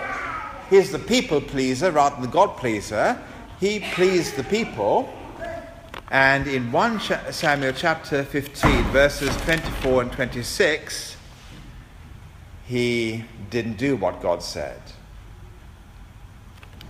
he's 0.70 0.92
the 0.92 1.00
people 1.00 1.42
pleaser 1.42 1.92
rather 1.92 2.16
than 2.16 2.26
the 2.26 2.32
God 2.32 2.58
pleaser. 2.58 3.22
He 3.60 3.80
pleased 3.80 4.36
the 4.36 4.44
people. 4.44 5.12
And 6.10 6.48
in 6.48 6.72
1 6.72 7.00
Samuel 7.32 7.74
chapter 7.74 8.24
15, 8.24 8.84
verses 8.86 9.36
24 9.44 10.02
and 10.02 10.12
26, 10.12 11.16
he 12.66 13.24
didn't 13.50 13.78
do 13.78 13.96
what 13.96 14.22
God 14.22 14.44
said. 14.44 14.82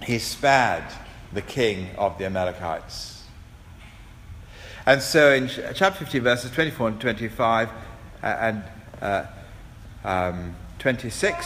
He 0.03 0.17
spared 0.17 0.85
the 1.31 1.41
king 1.41 1.89
of 1.97 2.17
the 2.17 2.25
Amalekites. 2.25 3.23
And 4.85 5.01
so 5.01 5.31
in 5.31 5.47
chapter 5.47 6.05
15, 6.05 6.21
verses 6.23 6.51
24 6.51 6.87
and 6.87 7.01
25, 7.01 7.69
and 8.21 8.63
uh, 9.01 9.25
um, 10.03 10.55
26. 10.79 11.45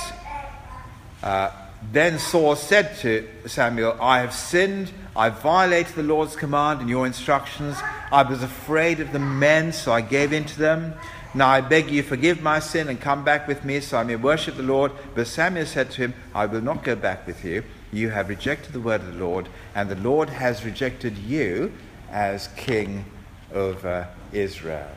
Uh, 1.24 1.52
then 1.92 2.20
Saul 2.20 2.56
said 2.56 2.96
to 2.98 3.28
Samuel, 3.46 3.98
I 4.02 4.20
have 4.20 4.34
sinned. 4.34 4.92
I 5.16 5.30
violated 5.30 5.96
the 5.96 6.04
Lord's 6.04 6.36
command 6.36 6.82
and 6.82 6.90
your 6.90 7.06
instructions. 7.06 7.78
I 8.12 8.24
was 8.24 8.44
afraid 8.44 9.00
of 9.00 9.12
the 9.12 9.20
men, 9.20 9.72
so 9.72 9.92
I 9.92 10.02
gave 10.02 10.34
in 10.34 10.46
to 10.46 10.60
them. 10.60 10.94
Now 11.34 11.50
I 11.50 11.62
beg 11.62 11.92
you, 11.92 12.02
forgive 12.02 12.42
my 12.42 12.60
sin 12.60 12.88
and 12.88 13.00
come 13.00 13.26
back 13.26 13.46
with 13.46 13.66
me 13.66 13.82
so 13.82 13.98
I 13.98 14.04
may 14.04 14.16
worship 14.16 14.56
the 14.56 14.64
Lord. 14.64 14.94
But 15.14 15.28
Samuel 15.28 15.66
said 15.66 15.92
to 15.92 16.04
him, 16.04 16.14
I 16.34 16.46
will 16.46 16.62
not 16.62 16.84
go 16.84 16.96
back 16.96 17.28
with 17.28 17.44
you. 17.44 17.64
You 17.92 18.10
have 18.10 18.30
rejected 18.30 18.72
the 18.72 18.80
word 18.80 19.02
of 19.02 19.14
the 19.14 19.20
Lord, 19.20 19.50
and 19.74 19.90
the 19.90 19.96
Lord 19.96 20.30
has 20.30 20.64
rejected 20.64 21.18
you 21.18 21.74
as 22.10 22.48
king 22.56 23.06
over 23.54 24.08
Israel. 24.32 24.90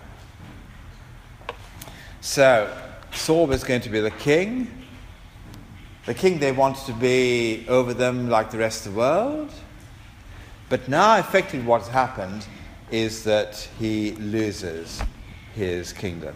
So, 2.30 2.70
Saul 3.10 3.46
was 3.46 3.64
going 3.64 3.80
to 3.80 3.88
be 3.88 4.00
the 4.00 4.10
king. 4.10 4.70
The 6.04 6.12
king 6.12 6.38
they 6.38 6.52
wanted 6.52 6.84
to 6.84 6.92
be 6.92 7.64
over 7.68 7.94
them 7.94 8.28
like 8.28 8.50
the 8.50 8.58
rest 8.58 8.84
of 8.84 8.92
the 8.92 8.98
world. 8.98 9.50
But 10.68 10.88
now, 10.88 11.16
effectively, 11.16 11.66
what's 11.66 11.88
happened 11.88 12.46
is 12.90 13.24
that 13.24 13.56
he 13.78 14.12
loses 14.16 15.00
his 15.54 15.94
kingdom. 15.94 16.34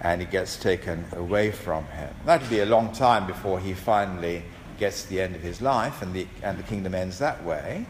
And 0.00 0.20
he 0.20 0.26
gets 0.28 0.56
taken 0.56 1.04
away 1.14 1.50
from 1.50 1.84
him. 1.86 2.14
That'll 2.24 2.48
be 2.48 2.60
a 2.60 2.66
long 2.66 2.92
time 2.92 3.26
before 3.26 3.58
he 3.58 3.74
finally 3.74 4.44
gets 4.78 5.02
to 5.02 5.08
the 5.08 5.20
end 5.20 5.34
of 5.34 5.42
his 5.42 5.60
life 5.60 6.00
and 6.00 6.14
the, 6.14 6.28
and 6.44 6.56
the 6.56 6.62
kingdom 6.62 6.94
ends 6.94 7.18
that 7.18 7.42
way. 7.42 7.86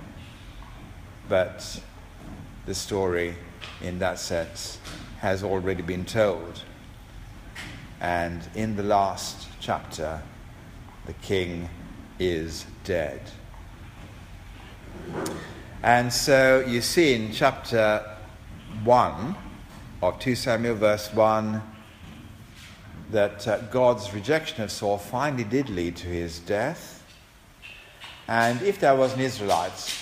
But 1.28 1.78
the 2.64 2.75
story, 2.75 3.35
in 3.83 3.99
that 3.99 4.19
sense, 4.19 4.78
has 5.21 5.45
already 5.45 5.83
been 5.83 6.05
told. 6.05 6.62
And 8.00 8.41
in 8.55 8.77
the 8.77 8.83
last 8.83 9.49
chapter, 9.61 10.23
the 11.07 11.12
king 11.15 11.69
is 12.19 12.65
dead. 12.85 13.21
And 15.83 16.12
so 16.12 16.65
you 16.67 16.81
see 16.81 17.15
in 17.15 17.33
chapter 17.33 18.17
1 18.85 19.37
of 20.03 20.19
2 20.19 20.35
Samuel, 20.35 20.75
verse 20.77 21.12
1, 21.12 21.62
that 23.11 23.47
uh, 23.47 23.59
God's 23.71 24.15
rejection 24.15 24.62
of 24.62 24.71
Saul 24.71 24.97
finally 24.97 25.45
did 25.45 25.69
lead 25.69 25.97
to 25.97 26.07
his 26.07 26.39
death. 26.39 27.03
And 28.27 28.62
if 28.62 28.81
there 28.81 28.95
was 28.95 29.12
an 29.15 29.21
Israelite, 29.21 29.95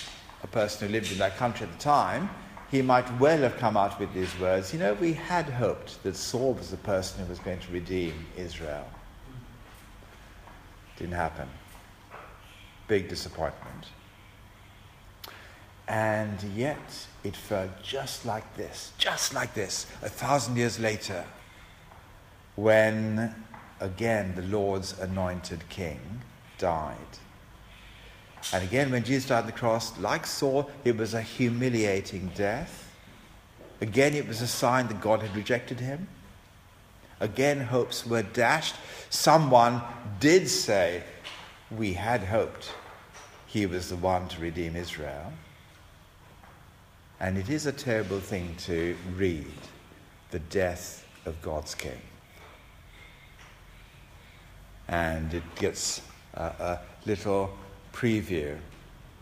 a 0.44 0.46
person 0.46 0.86
who 0.86 0.92
lived 0.92 1.10
in 1.10 1.18
that 1.18 1.36
country 1.36 1.66
at 1.66 1.72
the 1.72 1.78
time, 1.78 2.30
he 2.70 2.82
might 2.82 3.18
well 3.18 3.38
have 3.38 3.56
come 3.56 3.76
out 3.76 3.98
with 3.98 4.12
these 4.12 4.38
words 4.38 4.72
You 4.72 4.78
know, 4.78 4.94
we 4.94 5.12
had 5.12 5.46
hoped 5.46 6.02
that 6.02 6.16
Saul 6.16 6.54
was 6.54 6.70
the 6.70 6.76
person 6.78 7.22
who 7.22 7.30
was 7.30 7.38
going 7.38 7.60
to 7.60 7.72
redeem 7.72 8.26
Israel. 8.36 8.88
Didn't 10.96 11.14
happen. 11.14 11.48
Big 12.88 13.08
disappointment. 13.08 13.86
And 15.86 16.42
yet, 16.54 17.06
it 17.24 17.34
felt 17.34 17.82
just 17.82 18.26
like 18.26 18.56
this, 18.56 18.92
just 18.98 19.32
like 19.32 19.54
this, 19.54 19.86
a 20.02 20.08
thousand 20.08 20.56
years 20.56 20.78
later, 20.78 21.24
when 22.56 23.34
again 23.80 24.34
the 24.34 24.42
Lord's 24.42 24.98
anointed 24.98 25.66
king 25.68 26.00
died. 26.58 26.96
And 28.52 28.62
again, 28.62 28.90
when 28.90 29.04
Jesus 29.04 29.28
died 29.28 29.40
on 29.40 29.46
the 29.46 29.52
cross, 29.52 29.98
like 29.98 30.26
Saul, 30.26 30.70
it 30.84 30.96
was 30.96 31.14
a 31.14 31.22
humiliating 31.22 32.30
death. 32.34 32.94
Again, 33.80 34.14
it 34.14 34.26
was 34.26 34.42
a 34.42 34.46
sign 34.46 34.88
that 34.88 35.00
God 35.00 35.20
had 35.20 35.34
rejected 35.36 35.80
him. 35.80 36.08
Again, 37.20 37.60
hopes 37.60 38.06
were 38.06 38.22
dashed. 38.22 38.76
Someone 39.10 39.82
did 40.20 40.48
say, 40.48 41.02
We 41.70 41.94
had 41.94 42.22
hoped 42.22 42.72
he 43.46 43.66
was 43.66 43.88
the 43.88 43.96
one 43.96 44.28
to 44.28 44.40
redeem 44.40 44.76
Israel. 44.76 45.32
And 47.20 47.36
it 47.36 47.50
is 47.50 47.66
a 47.66 47.72
terrible 47.72 48.20
thing 48.20 48.54
to 48.66 48.96
read 49.16 49.46
the 50.30 50.38
death 50.38 51.04
of 51.24 51.40
God's 51.42 51.74
king. 51.74 52.00
And 54.86 55.34
it 55.34 55.42
gets 55.56 56.00
a, 56.34 56.42
a 56.42 56.80
little 57.04 57.50
preview 57.98 58.56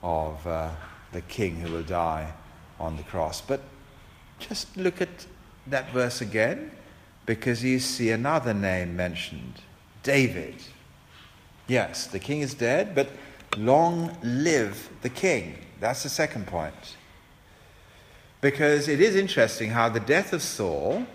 of 0.03 0.47
uh, 0.47 0.71
the 1.13 1.23
king 1.23 1.57
who 1.57 1.73
will 1.73 1.83
die 1.83 2.31
on 2.79 2.97
the 2.97 3.03
cross. 3.05 3.41
But 3.41 3.61
just 4.39 4.77
look 4.77 5.01
at 5.01 5.27
that 5.67 5.91
verse 5.93 6.21
again 6.21 6.71
because 7.25 7.65
you 7.65 7.79
see 7.79 8.11
another 8.11 8.53
name 8.53 8.95
mentioned 8.95 9.63
David. 10.03 10.57
Yes, 11.67 12.07
the 12.07 12.19
king 12.19 12.43
is 12.43 12.53
dead, 12.53 12.95
but 12.95 13.09
long 13.57 14.17
live 14.23 14.91
the 15.01 15.09
king. 15.09 15.57
That's 15.81 16.03
the 16.03 16.11
second 16.11 16.47
point. 16.47 16.97
Because 18.43 18.89
it 18.89 19.01
is 19.01 19.17
interesting 19.17 19.71
how 19.71 19.89
the 19.89 20.01
death 20.01 20.33
of 20.35 20.43
Saul 20.43 21.07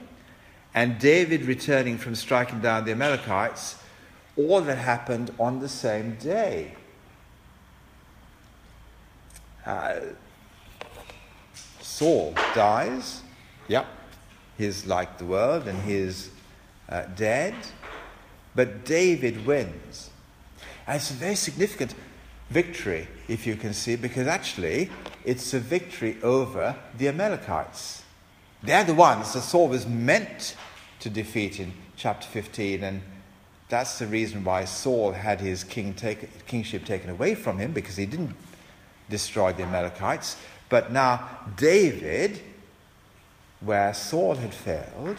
and 0.73 0.99
David 0.99 1.45
returning 1.45 1.97
from 1.99 2.15
striking 2.15 2.59
down 2.59 2.85
the 2.85 2.91
Amalekites 2.91 3.75
all 4.35 4.61
that 4.61 4.77
happened 4.77 5.31
on 5.39 5.59
the 5.59 5.69
same 5.69 6.15
day. 6.15 6.75
Uh, 9.65 9.99
Saul 11.81 12.33
dies. 12.55 13.21
Yep, 13.67 13.85
he's 14.57 14.85
like 14.85 15.17
the 15.17 15.25
world 15.25 15.67
and 15.67 15.81
he's 15.83 16.29
uh, 16.89 17.03
dead. 17.15 17.55
But 18.55 18.85
David 18.85 19.45
wins. 19.45 20.09
And 20.87 20.97
it's 20.97 21.11
a 21.11 21.13
very 21.13 21.35
significant 21.35 21.95
victory, 22.49 23.07
if 23.27 23.47
you 23.47 23.55
can 23.55 23.73
see, 23.73 23.95
because 23.95 24.27
actually 24.27 24.89
it's 25.23 25.53
a 25.53 25.59
victory 25.59 26.17
over 26.21 26.75
the 26.97 27.07
Amalekites. 27.07 28.03
They're 28.63 28.83
the 28.83 28.93
ones 28.93 29.33
that 29.33 29.41
Saul 29.41 29.69
was 29.69 29.87
meant 29.87 30.55
to 30.99 31.09
defeat 31.09 31.59
in 31.59 31.73
chapter 31.95 32.27
15, 32.27 32.83
and 32.83 33.01
that's 33.69 33.99
the 33.99 34.07
reason 34.07 34.43
why 34.43 34.65
Saul 34.65 35.13
had 35.13 35.39
his 35.39 35.63
king 35.63 35.93
take, 35.93 36.45
kingship 36.45 36.85
taken 36.85 37.09
away 37.09 37.35
from 37.35 37.57
him, 37.57 37.71
because 37.71 37.95
he 37.95 38.05
didn't 38.05 38.35
destroy 39.11 39.53
the 39.53 39.63
Amalekites. 39.63 40.37
But 40.69 40.91
now, 40.91 41.29
David, 41.57 42.41
where 43.59 43.93
Saul 43.93 44.35
had 44.35 44.53
failed, 44.53 45.17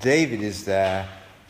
David 0.00 0.40
is 0.40 0.64
there 0.64 1.08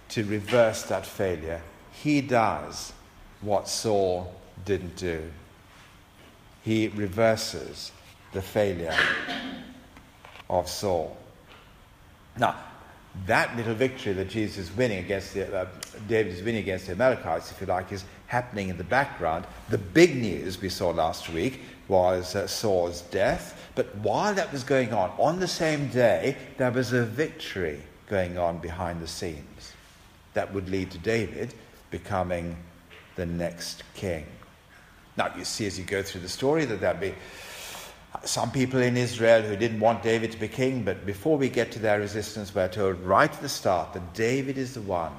to 0.08 0.24
reverse 0.24 0.82
that 0.84 1.06
failure. 1.06 1.62
He 1.92 2.20
does 2.20 2.92
what 3.40 3.68
Saul 3.68 4.34
didn't 4.64 4.96
do. 4.96 5.30
He 6.62 6.88
reverses 6.88 7.92
the 8.32 8.42
failure 8.42 8.96
of 10.48 10.68
Saul. 10.68 11.16
Now, 12.38 12.56
that 13.26 13.56
little 13.56 13.74
victory 13.74 14.14
that 14.14 14.30
Jesus 14.30 14.70
is 14.70 14.76
winning 14.76 15.04
against 15.04 15.34
the, 15.34 15.54
uh, 15.54 15.66
David 16.08 16.32
is 16.32 16.42
winning 16.42 16.62
against 16.62 16.86
the 16.86 16.92
Amalekites, 16.92 17.50
if 17.50 17.60
you 17.60 17.66
like, 17.66 17.92
is 17.92 18.04
happening 18.32 18.70
in 18.70 18.78
the 18.78 18.84
background. 18.84 19.46
The 19.68 19.76
big 19.76 20.16
news 20.16 20.58
we 20.58 20.70
saw 20.70 20.88
last 20.88 21.28
week 21.28 21.60
was 21.86 22.34
uh, 22.34 22.46
Saul's 22.46 23.02
death. 23.02 23.70
But 23.74 23.94
while 23.96 24.32
that 24.32 24.50
was 24.50 24.64
going 24.64 24.94
on, 24.94 25.10
on 25.18 25.38
the 25.38 25.46
same 25.46 25.88
day, 25.88 26.38
there 26.56 26.70
was 26.70 26.94
a 26.94 27.04
victory 27.04 27.82
going 28.08 28.38
on 28.38 28.56
behind 28.56 29.02
the 29.02 29.06
scenes 29.06 29.74
that 30.32 30.50
would 30.54 30.70
lead 30.70 30.90
to 30.92 30.98
David 30.98 31.52
becoming 31.90 32.56
the 33.16 33.26
next 33.26 33.82
king. 33.92 34.24
Now, 35.18 35.30
you 35.36 35.44
see 35.44 35.66
as 35.66 35.78
you 35.78 35.84
go 35.84 36.02
through 36.02 36.22
the 36.22 36.28
story 36.30 36.64
that 36.64 36.80
there'll 36.80 36.98
be 36.98 37.14
some 38.24 38.50
people 38.50 38.80
in 38.80 38.96
Israel 38.96 39.42
who 39.42 39.56
didn't 39.56 39.80
want 39.80 40.02
David 40.02 40.32
to 40.32 40.38
be 40.38 40.48
king, 40.48 40.84
but 40.84 41.04
before 41.04 41.36
we 41.36 41.50
get 41.50 41.70
to 41.72 41.78
their 41.78 41.98
resistance, 41.98 42.54
we're 42.54 42.68
told 42.68 42.98
right 43.00 43.30
at 43.30 43.42
the 43.42 43.48
start 43.50 43.92
that 43.92 44.14
David 44.14 44.56
is 44.56 44.72
the 44.72 44.80
one 44.80 45.12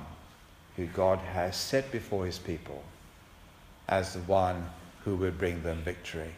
who 0.77 0.88
God 0.88 1.20
has 1.20 1.55
set 1.55 1.91
before 1.91 2.25
his 2.25 2.39
people 2.39 2.84
as 3.87 4.13
the 4.13 4.19
one 4.21 4.69
who 5.03 5.15
will 5.15 5.31
bring 5.31 5.61
them 5.63 5.81
victory. 5.83 6.33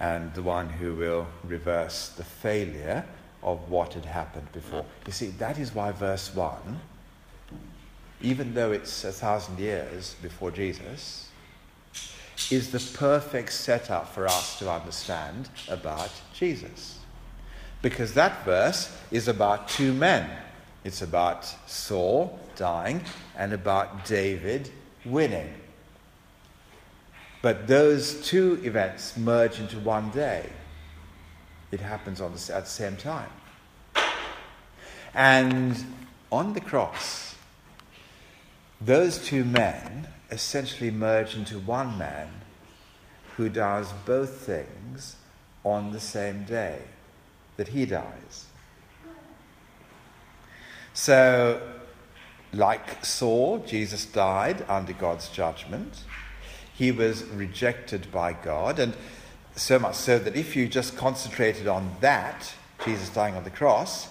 And 0.00 0.34
the 0.34 0.42
one 0.42 0.68
who 0.68 0.94
will 0.94 1.26
reverse 1.44 2.08
the 2.08 2.24
failure 2.24 3.04
of 3.42 3.70
what 3.70 3.94
had 3.94 4.04
happened 4.04 4.50
before. 4.52 4.84
You 5.06 5.12
see, 5.12 5.28
that 5.38 5.58
is 5.58 5.74
why 5.74 5.92
verse 5.92 6.34
1, 6.34 6.80
even 8.20 8.54
though 8.54 8.72
it's 8.72 9.04
a 9.04 9.12
thousand 9.12 9.58
years 9.58 10.16
before 10.22 10.50
Jesus, 10.50 11.28
is 12.50 12.70
the 12.70 12.98
perfect 12.98 13.52
setup 13.52 14.08
for 14.12 14.26
us 14.26 14.58
to 14.58 14.70
understand 14.70 15.48
about 15.68 16.10
Jesus. 16.34 16.98
Because 17.82 18.14
that 18.14 18.44
verse 18.44 18.96
is 19.10 19.28
about 19.28 19.68
two 19.68 19.92
men. 19.92 20.30
It's 20.84 21.02
about 21.02 21.44
Saul 21.68 22.38
dying 22.56 23.02
and 23.36 23.52
about 23.52 24.04
David 24.04 24.70
winning. 25.04 25.54
But 27.40 27.66
those 27.66 28.26
two 28.26 28.60
events 28.62 29.16
merge 29.16 29.58
into 29.58 29.78
one 29.80 30.10
day. 30.10 30.48
It 31.70 31.80
happens 31.80 32.18
the, 32.18 32.54
at 32.54 32.64
the 32.64 32.70
same 32.70 32.96
time. 32.96 33.30
And 35.14 35.76
on 36.30 36.52
the 36.52 36.60
cross, 36.60 37.34
those 38.80 39.18
two 39.18 39.44
men 39.44 40.08
essentially 40.30 40.90
merge 40.90 41.34
into 41.36 41.58
one 41.58 41.98
man 41.98 42.28
who 43.36 43.48
does 43.48 43.92
both 44.06 44.30
things 44.46 45.16
on 45.64 45.92
the 45.92 46.00
same 46.00 46.44
day 46.44 46.80
that 47.56 47.68
he 47.68 47.86
dies. 47.86 48.46
So, 50.94 51.60
like 52.52 53.04
Saul, 53.04 53.58
Jesus 53.66 54.04
died 54.04 54.64
under 54.68 54.92
God's 54.92 55.28
judgment. 55.28 56.04
He 56.74 56.92
was 56.92 57.24
rejected 57.24 58.10
by 58.12 58.32
God, 58.32 58.78
and 58.78 58.94
so 59.54 59.78
much 59.78 59.94
so 59.94 60.18
that 60.18 60.36
if 60.36 60.56
you 60.56 60.68
just 60.68 60.96
concentrated 60.96 61.66
on 61.66 61.96
that, 62.00 62.54
Jesus 62.84 63.08
dying 63.10 63.34
on 63.34 63.44
the 63.44 63.50
cross, 63.50 64.08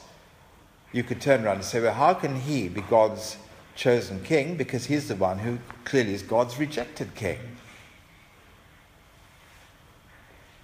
you 0.91 1.03
could 1.03 1.21
turn 1.21 1.45
around 1.45 1.55
and 1.55 1.65
say, 1.65 1.81
well, 1.81 1.93
how 1.93 2.13
can 2.13 2.35
he 2.35 2.67
be 2.67 2.81
God's 2.81 3.37
chosen 3.75 4.23
king? 4.23 4.57
Because 4.57 4.85
he's 4.85 5.07
the 5.07 5.15
one 5.15 5.39
who 5.39 5.59
clearly 5.85 6.13
is 6.13 6.21
God's 6.21 6.59
rejected 6.59 7.15
king. 7.15 7.39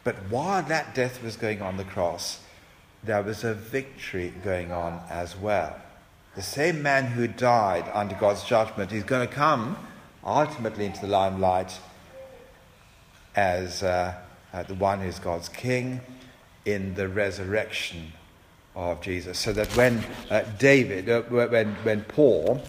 But 0.03 0.15
while 0.29 0.63
that 0.63 0.95
death 0.95 1.21
was 1.21 1.35
going 1.35 1.61
on 1.61 1.77
the 1.77 1.83
cross, 1.83 2.41
there 3.03 3.21
was 3.21 3.43
a 3.43 3.53
victory 3.53 4.33
going 4.43 4.71
on 4.71 5.01
as 5.09 5.35
well. 5.35 5.75
The 6.37 6.43
same 6.43 6.83
man 6.83 7.05
who 7.07 7.27
died 7.27 7.89
under 7.95 8.13
God's 8.13 8.43
judgment 8.43 8.91
is 8.91 9.01
going 9.01 9.27
to 9.27 9.33
come 9.33 9.75
ultimately 10.23 10.85
into 10.85 11.01
the 11.01 11.07
limelight 11.07 11.79
as 13.35 13.81
uh, 13.81 14.13
uh, 14.53 14.61
the 14.61 14.75
one 14.75 14.99
who's 14.99 15.17
God's 15.17 15.49
king 15.49 15.99
in 16.63 16.93
the 16.93 17.07
resurrection 17.07 18.13
of 18.75 19.01
Jesus. 19.01 19.39
So 19.39 19.51
that 19.53 19.75
when 19.75 20.03
uh, 20.29 20.43
David, 20.59 21.09
uh, 21.09 21.23
when, 21.23 21.73
when 21.81 22.03
Paul, 22.03 22.61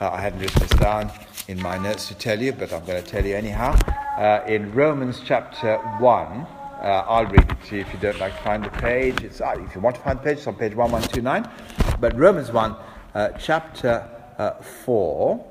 uh, 0.00 0.10
I 0.10 0.20
hadn't 0.20 0.40
written 0.40 0.60
this 0.60 0.80
down 0.80 1.12
in 1.46 1.62
my 1.62 1.78
notes 1.78 2.08
to 2.08 2.16
tell 2.16 2.42
you, 2.42 2.50
but 2.50 2.72
I'm 2.72 2.84
going 2.84 3.00
to 3.00 3.08
tell 3.08 3.24
you 3.24 3.36
anyhow, 3.36 3.78
uh, 4.18 4.44
in 4.48 4.74
Romans 4.74 5.20
chapter 5.24 5.78
1, 5.78 6.02
uh, 6.02 7.04
I'll 7.06 7.26
read 7.26 7.48
it 7.48 7.66
to 7.68 7.76
you 7.76 7.82
if 7.82 7.92
you 7.92 8.00
don't 8.00 8.18
like 8.18 8.36
to 8.36 8.42
find 8.42 8.64
the 8.64 8.70
page. 8.70 9.22
It's, 9.22 9.40
uh, 9.40 9.54
if 9.58 9.76
you 9.76 9.80
want 9.80 9.94
to 9.94 10.02
find 10.02 10.18
the 10.18 10.24
page, 10.24 10.38
it's 10.38 10.46
on 10.48 10.56
page 10.56 10.74
1129. 10.74 11.48
But 12.00 12.18
Romans 12.18 12.50
1, 12.50 12.74
chapter 13.38 14.08
4, 14.84 15.44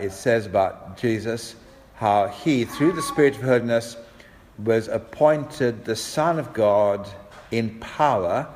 it 0.00 0.12
says 0.12 0.46
about 0.46 0.96
Jesus 0.96 1.56
how 1.94 2.28
he, 2.28 2.64
through 2.64 2.92
the 2.92 3.02
Spirit 3.02 3.34
of 3.36 3.42
holiness, 3.42 3.96
was 4.58 4.88
appointed 4.88 5.84
the 5.84 5.96
Son 5.96 6.38
of 6.38 6.52
God 6.52 7.08
in 7.50 7.78
power 7.80 8.48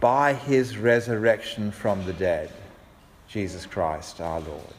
by 0.00 0.32
his 0.32 0.78
resurrection 0.78 1.70
from 1.70 2.04
the 2.06 2.12
dead, 2.12 2.50
Jesus 3.28 3.66
Christ 3.66 4.20
our 4.20 4.40
Lord. 4.40 4.74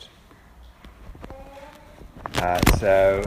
Uh, 2.35 2.59
so 2.79 3.23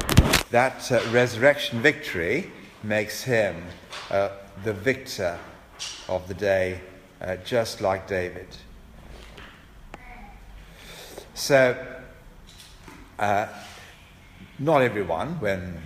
that 0.51 0.91
uh, 0.91 1.01
resurrection 1.11 1.81
victory 1.81 2.51
makes 2.83 3.23
him 3.23 3.63
uh, 4.11 4.31
the 4.65 4.73
victor 4.73 5.39
of 6.09 6.27
the 6.27 6.35
day, 6.35 6.81
uh, 7.25 7.37
just 7.37 7.81
like 7.81 8.07
David. 8.07 8.47
So, 11.35 11.77
uh, 13.19 13.47
not 14.59 14.83
everyone, 14.83 15.41
when 15.41 15.81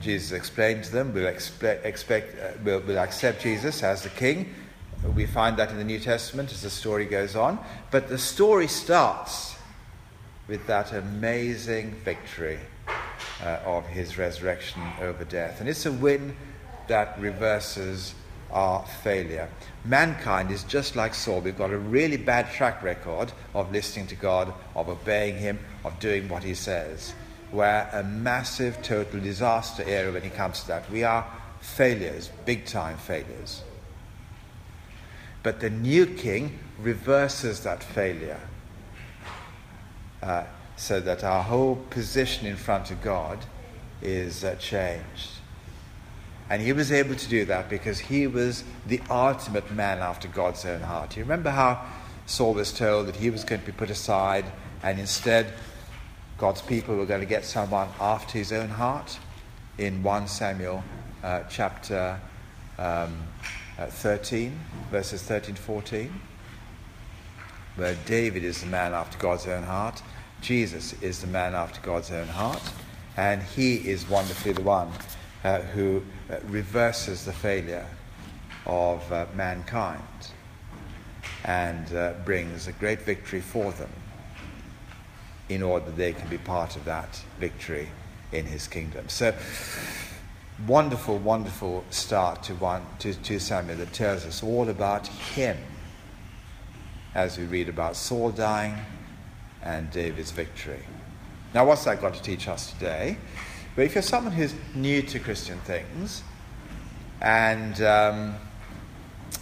Jesus 0.00 0.32
explained 0.32 0.84
to 0.84 0.92
them, 0.92 1.12
will, 1.12 1.26
expect, 1.26 2.38
uh, 2.40 2.52
will, 2.64 2.80
will 2.80 2.98
accept 2.98 3.42
Jesus 3.42 3.82
as 3.82 4.02
the 4.02 4.08
king. 4.08 4.54
We 5.14 5.26
find 5.26 5.56
that 5.58 5.70
in 5.70 5.78
the 5.78 5.84
New 5.84 5.98
Testament 5.98 6.52
as 6.52 6.62
the 6.62 6.70
story 6.70 7.04
goes 7.04 7.36
on. 7.36 7.58
But 7.90 8.08
the 8.08 8.18
story 8.18 8.68
starts 8.68 9.56
with 10.48 10.66
that 10.66 10.92
amazing 10.92 11.92
victory 12.04 12.58
uh, 13.42 13.58
of 13.64 13.86
his 13.86 14.18
resurrection 14.18 14.82
over 15.00 15.24
death. 15.24 15.60
And 15.60 15.68
it's 15.68 15.86
a 15.86 15.92
win 15.92 16.36
that 16.88 17.18
reverses 17.20 18.14
our 18.52 18.84
failure. 19.02 19.48
Mankind 19.84 20.50
is 20.50 20.64
just 20.64 20.94
like 20.96 21.14
Saul. 21.14 21.40
We've 21.40 21.56
got 21.56 21.72
a 21.72 21.78
really 21.78 22.16
bad 22.16 22.50
track 22.52 22.82
record 22.82 23.32
of 23.54 23.72
listening 23.72 24.06
to 24.08 24.14
God, 24.14 24.52
of 24.76 24.88
obeying 24.88 25.38
Him, 25.38 25.58
of 25.84 25.98
doing 25.98 26.28
what 26.28 26.42
He 26.44 26.54
says. 26.54 27.14
We're 27.50 27.88
a 27.92 28.02
massive, 28.02 28.82
total 28.82 29.20
disaster 29.20 29.82
area 29.86 30.12
when 30.12 30.22
it 30.22 30.34
comes 30.34 30.62
to 30.62 30.68
that. 30.68 30.90
We 30.90 31.04
are 31.04 31.26
failures, 31.60 32.30
big 32.44 32.64
time 32.66 32.96
failures. 32.96 33.62
But 35.42 35.60
the 35.60 35.70
new 35.70 36.06
king 36.06 36.58
reverses 36.78 37.60
that 37.60 37.82
failure 37.82 38.40
uh, 40.22 40.44
so 40.76 41.00
that 41.00 41.24
our 41.24 41.42
whole 41.42 41.76
position 41.90 42.46
in 42.46 42.56
front 42.56 42.90
of 42.90 43.02
God 43.02 43.38
is 44.00 44.44
uh, 44.44 44.54
changed. 44.56 45.30
And 46.52 46.60
he 46.60 46.74
was 46.74 46.92
able 46.92 47.14
to 47.14 47.28
do 47.30 47.46
that 47.46 47.70
because 47.70 47.98
he 47.98 48.26
was 48.26 48.62
the 48.86 49.00
ultimate 49.08 49.70
man 49.72 50.00
after 50.00 50.28
God's 50.28 50.66
own 50.66 50.82
heart. 50.82 51.16
You 51.16 51.22
remember 51.22 51.48
how 51.48 51.82
Saul 52.26 52.52
was 52.52 52.74
told 52.74 53.06
that 53.06 53.16
he 53.16 53.30
was 53.30 53.42
going 53.42 53.62
to 53.62 53.66
be 53.66 53.72
put 53.72 53.88
aside, 53.88 54.44
and 54.82 55.00
instead, 55.00 55.50
God's 56.36 56.60
people 56.60 56.94
were 56.94 57.06
going 57.06 57.22
to 57.22 57.26
get 57.26 57.46
someone 57.46 57.88
after 57.98 58.36
his 58.36 58.52
own 58.52 58.68
heart 58.68 59.18
in 59.78 60.02
1 60.02 60.28
Samuel 60.28 60.84
uh, 61.22 61.44
chapter 61.48 62.20
um, 62.78 63.16
uh, 63.78 63.86
13, 63.86 64.54
verses 64.90 65.22
13 65.22 65.54
14, 65.54 66.12
where 67.76 67.96
David 68.04 68.44
is 68.44 68.60
the 68.60 68.66
man 68.66 68.92
after 68.92 69.16
God's 69.16 69.46
own 69.46 69.62
heart, 69.62 70.02
Jesus 70.42 70.92
is 71.00 71.22
the 71.22 71.28
man 71.28 71.54
after 71.54 71.80
God's 71.80 72.10
own 72.10 72.28
heart, 72.28 72.62
and 73.16 73.42
he 73.42 73.76
is 73.76 74.06
wonderfully 74.06 74.52
the 74.52 74.60
one 74.60 74.92
uh, 75.44 75.60
who 75.60 76.02
uh, 76.30 76.36
reverses 76.46 77.24
the 77.24 77.32
failure 77.32 77.86
of 78.66 79.10
uh, 79.12 79.26
mankind 79.34 80.02
and 81.44 81.94
uh, 81.94 82.12
brings 82.24 82.68
a 82.68 82.72
great 82.72 83.02
victory 83.02 83.40
for 83.40 83.72
them 83.72 83.90
in 85.48 85.62
order 85.62 85.86
that 85.86 85.96
they 85.96 86.12
can 86.12 86.28
be 86.28 86.38
part 86.38 86.76
of 86.76 86.84
that 86.84 87.20
victory 87.38 87.88
in 88.30 88.46
his 88.46 88.68
kingdom. 88.68 89.08
So, 89.08 89.34
wonderful, 90.66 91.18
wonderful 91.18 91.84
start 91.90 92.42
to, 92.44 92.54
one, 92.54 92.86
to, 93.00 93.14
to 93.14 93.38
Samuel 93.38 93.78
that 93.78 93.92
tells 93.92 94.24
us 94.24 94.42
all 94.42 94.68
about 94.68 95.06
him 95.06 95.58
as 97.14 97.36
we 97.36 97.44
read 97.44 97.68
about 97.68 97.96
Saul 97.96 98.30
dying 98.30 98.74
and 99.62 99.90
David's 99.90 100.30
victory. 100.30 100.82
Now, 101.52 101.66
what's 101.66 101.84
that 101.84 102.00
got 102.00 102.14
to 102.14 102.22
teach 102.22 102.48
us 102.48 102.72
today? 102.72 103.18
But 103.74 103.86
if 103.86 103.94
you're 103.94 104.02
someone 104.02 104.34
who's 104.34 104.54
new 104.74 105.00
to 105.02 105.18
Christian 105.18 105.58
things 105.60 106.22
and 107.22 107.80
um, 107.80 108.34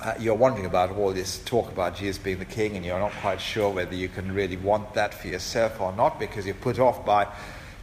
uh, 0.00 0.14
you're 0.20 0.36
wondering 0.36 0.66
about 0.66 0.92
all 0.92 1.12
this 1.12 1.42
talk 1.44 1.72
about 1.72 1.96
Jesus 1.96 2.16
being 2.16 2.38
the 2.38 2.44
king 2.44 2.76
and 2.76 2.86
you're 2.86 2.98
not 3.00 3.12
quite 3.20 3.40
sure 3.40 3.70
whether 3.70 3.94
you 3.94 4.08
can 4.08 4.32
really 4.32 4.56
want 4.56 4.94
that 4.94 5.14
for 5.14 5.26
yourself 5.26 5.80
or 5.80 5.92
not 5.96 6.20
because 6.20 6.46
you're 6.46 6.54
put 6.54 6.78
off 6.78 7.04
by 7.04 7.26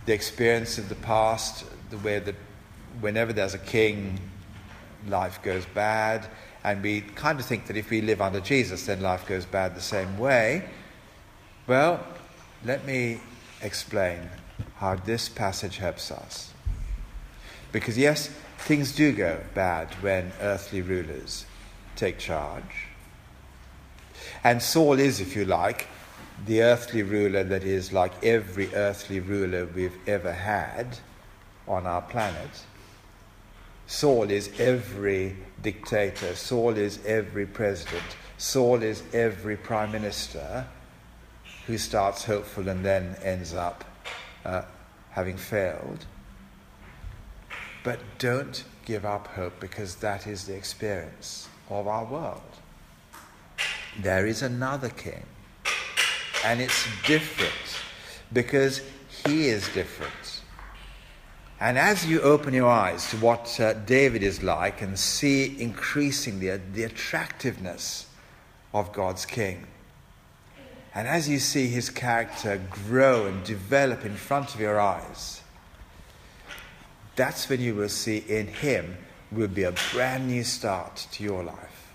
the 0.06 0.14
experience 0.14 0.78
of 0.78 0.88
the 0.88 0.96
past, 0.96 1.66
the 1.90 1.98
way 1.98 2.20
that 2.20 2.36
whenever 3.02 3.34
there's 3.34 3.54
a 3.54 3.60
king, 3.60 4.18
life 5.06 5.42
goes 5.44 5.66
bad. 5.66 6.28
And 6.64 6.82
we 6.82 7.02
kind 7.02 7.42
of 7.42 7.46
think 7.46 7.68
that 7.68 7.76
if 7.76 7.90
we 7.90 8.00
live 8.00 8.22
under 8.22 8.40
Jesus, 8.40 8.86
then 8.86 9.02
life 9.02 9.28
goes 9.28 9.46
bad 9.46 9.76
the 9.76 9.82
same 9.82 10.18
way. 10.18 10.64
Well, 11.68 12.02
let 12.64 12.86
me 12.86 13.20
explain 13.62 14.30
how 14.76 14.96
this 14.96 15.30
passage 15.30 15.78
helps 15.78 16.12
us. 16.12 16.54
Because, 17.72 17.98
yes, 17.98 18.30
things 18.58 18.96
do 18.96 19.12
go 19.12 19.40
bad 19.54 19.94
when 20.02 20.32
earthly 20.42 20.82
rulers 20.82 21.46
take 21.96 22.18
charge. 22.18 22.88
And 24.44 24.62
Saul 24.62 25.00
is, 25.00 25.20
if 25.20 25.36
you 25.36 25.46
like, 25.46 25.88
the 26.46 26.62
earthly 26.62 27.04
ruler 27.04 27.44
that 27.44 27.64
is 27.64 27.92
like 27.92 28.24
every 28.24 28.74
earthly 28.76 29.20
ruler 29.20 29.66
we've 29.66 29.98
ever 30.08 30.32
had 30.32 31.00
on 31.68 31.88
our 31.88 32.02
planet. 32.02 32.64
Saul 33.88 34.30
is 34.30 34.52
every 34.60 35.36
dictator, 35.62 36.36
Saul 36.36 36.78
is 36.78 37.04
every 37.06 37.46
president, 37.46 38.04
Saul 38.38 38.84
is 38.84 39.02
every 39.14 39.58
prime 39.58 39.92
minister 39.92 40.68
who 41.66 41.78
starts 41.78 42.26
hopeful 42.26 42.70
and 42.70 42.86
then 42.86 43.16
ends 43.24 43.54
up 43.54 43.84
uh, 44.48 44.64
having 45.12 45.38
failed. 45.38 46.06
But 47.84 48.00
don't 48.18 48.64
give 48.86 49.06
up 49.06 49.28
hope 49.28 49.60
because 49.60 49.96
that 49.96 50.26
is 50.26 50.46
the 50.46 50.56
experience 50.56 51.48
of 51.70 51.88
our 51.88 52.06
world. 52.06 52.42
There 54.02 54.26
is 54.26 54.42
another 54.42 54.90
king, 54.90 55.26
and 56.46 56.62
it's 56.62 56.88
different 57.06 57.52
because 58.32 58.82
he 59.26 59.48
is 59.48 59.68
different. 59.74 60.42
And 61.60 61.78
as 61.78 62.06
you 62.06 62.22
open 62.22 62.54
your 62.54 62.70
eyes 62.70 63.10
to 63.10 63.18
what 63.18 63.60
uh, 63.60 63.74
David 63.74 64.22
is 64.22 64.44
like 64.44 64.82
and 64.82 64.98
see 64.98 65.60
increasingly 65.60 66.56
the 66.56 66.84
attractiveness 66.84 68.06
of 68.74 68.94
God's 68.94 69.26
king, 69.26 69.66
and 70.98 71.08
as 71.08 71.30
you 71.30 71.38
see 71.38 71.68
his 71.68 71.92
character 71.92 72.60
grow 72.88 73.28
and 73.28 73.44
develop 73.44 74.04
in 74.04 74.16
front 74.16 74.56
of 74.56 74.60
your 74.60 74.80
eyes, 74.80 75.44
that's 77.16 77.48
when 77.48 77.62
you 77.62 77.76
will 77.76 77.88
see 77.88 78.24
in 78.28 78.48
him 78.48 78.98
will 79.32 79.48
be 79.48 79.62
a 79.62 79.76
brand 79.94 80.28
new 80.28 80.44
start 80.44 81.08
to 81.12 81.24
your 81.24 81.44
life. 81.44 81.94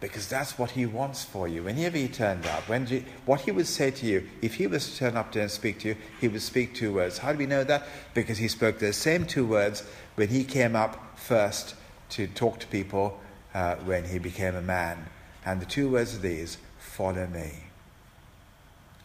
Because 0.00 0.28
that's 0.28 0.58
what 0.58 0.72
he 0.72 0.84
wants 0.84 1.24
for 1.24 1.48
you. 1.48 1.62
Whenever 1.62 1.96
he 1.96 2.08
turned 2.08 2.44
up, 2.44 2.68
when 2.68 2.86
you, 2.88 3.04
what 3.24 3.40
he 3.40 3.52
would 3.52 3.66
say 3.66 3.90
to 3.90 4.04
you, 4.04 4.28
if 4.42 4.56
he 4.56 4.66
was 4.66 4.90
to 4.90 4.98
turn 4.98 5.16
up 5.16 5.32
there 5.32 5.44
and 5.44 5.50
speak 5.50 5.78
to 5.78 5.88
you, 5.88 5.96
he 6.20 6.28
would 6.28 6.42
speak 6.42 6.74
two 6.74 6.92
words. 6.92 7.16
How 7.16 7.32
do 7.32 7.38
we 7.38 7.46
know 7.46 7.64
that? 7.64 7.86
Because 8.12 8.36
he 8.36 8.48
spoke 8.48 8.78
the 8.78 8.92
same 8.92 9.24
two 9.24 9.46
words 9.46 9.82
when 10.16 10.28
he 10.28 10.44
came 10.44 10.76
up 10.76 11.18
first 11.18 11.74
to 12.10 12.26
talk 12.26 12.58
to 12.58 12.66
people 12.66 13.18
uh, 13.54 13.76
when 13.76 14.04
he 14.04 14.18
became 14.18 14.56
a 14.56 14.62
man. 14.62 15.06
And 15.44 15.60
the 15.60 15.66
two 15.66 15.90
words 15.90 16.14
are 16.14 16.18
these 16.18 16.58
follow 16.78 17.26
me. 17.26 17.50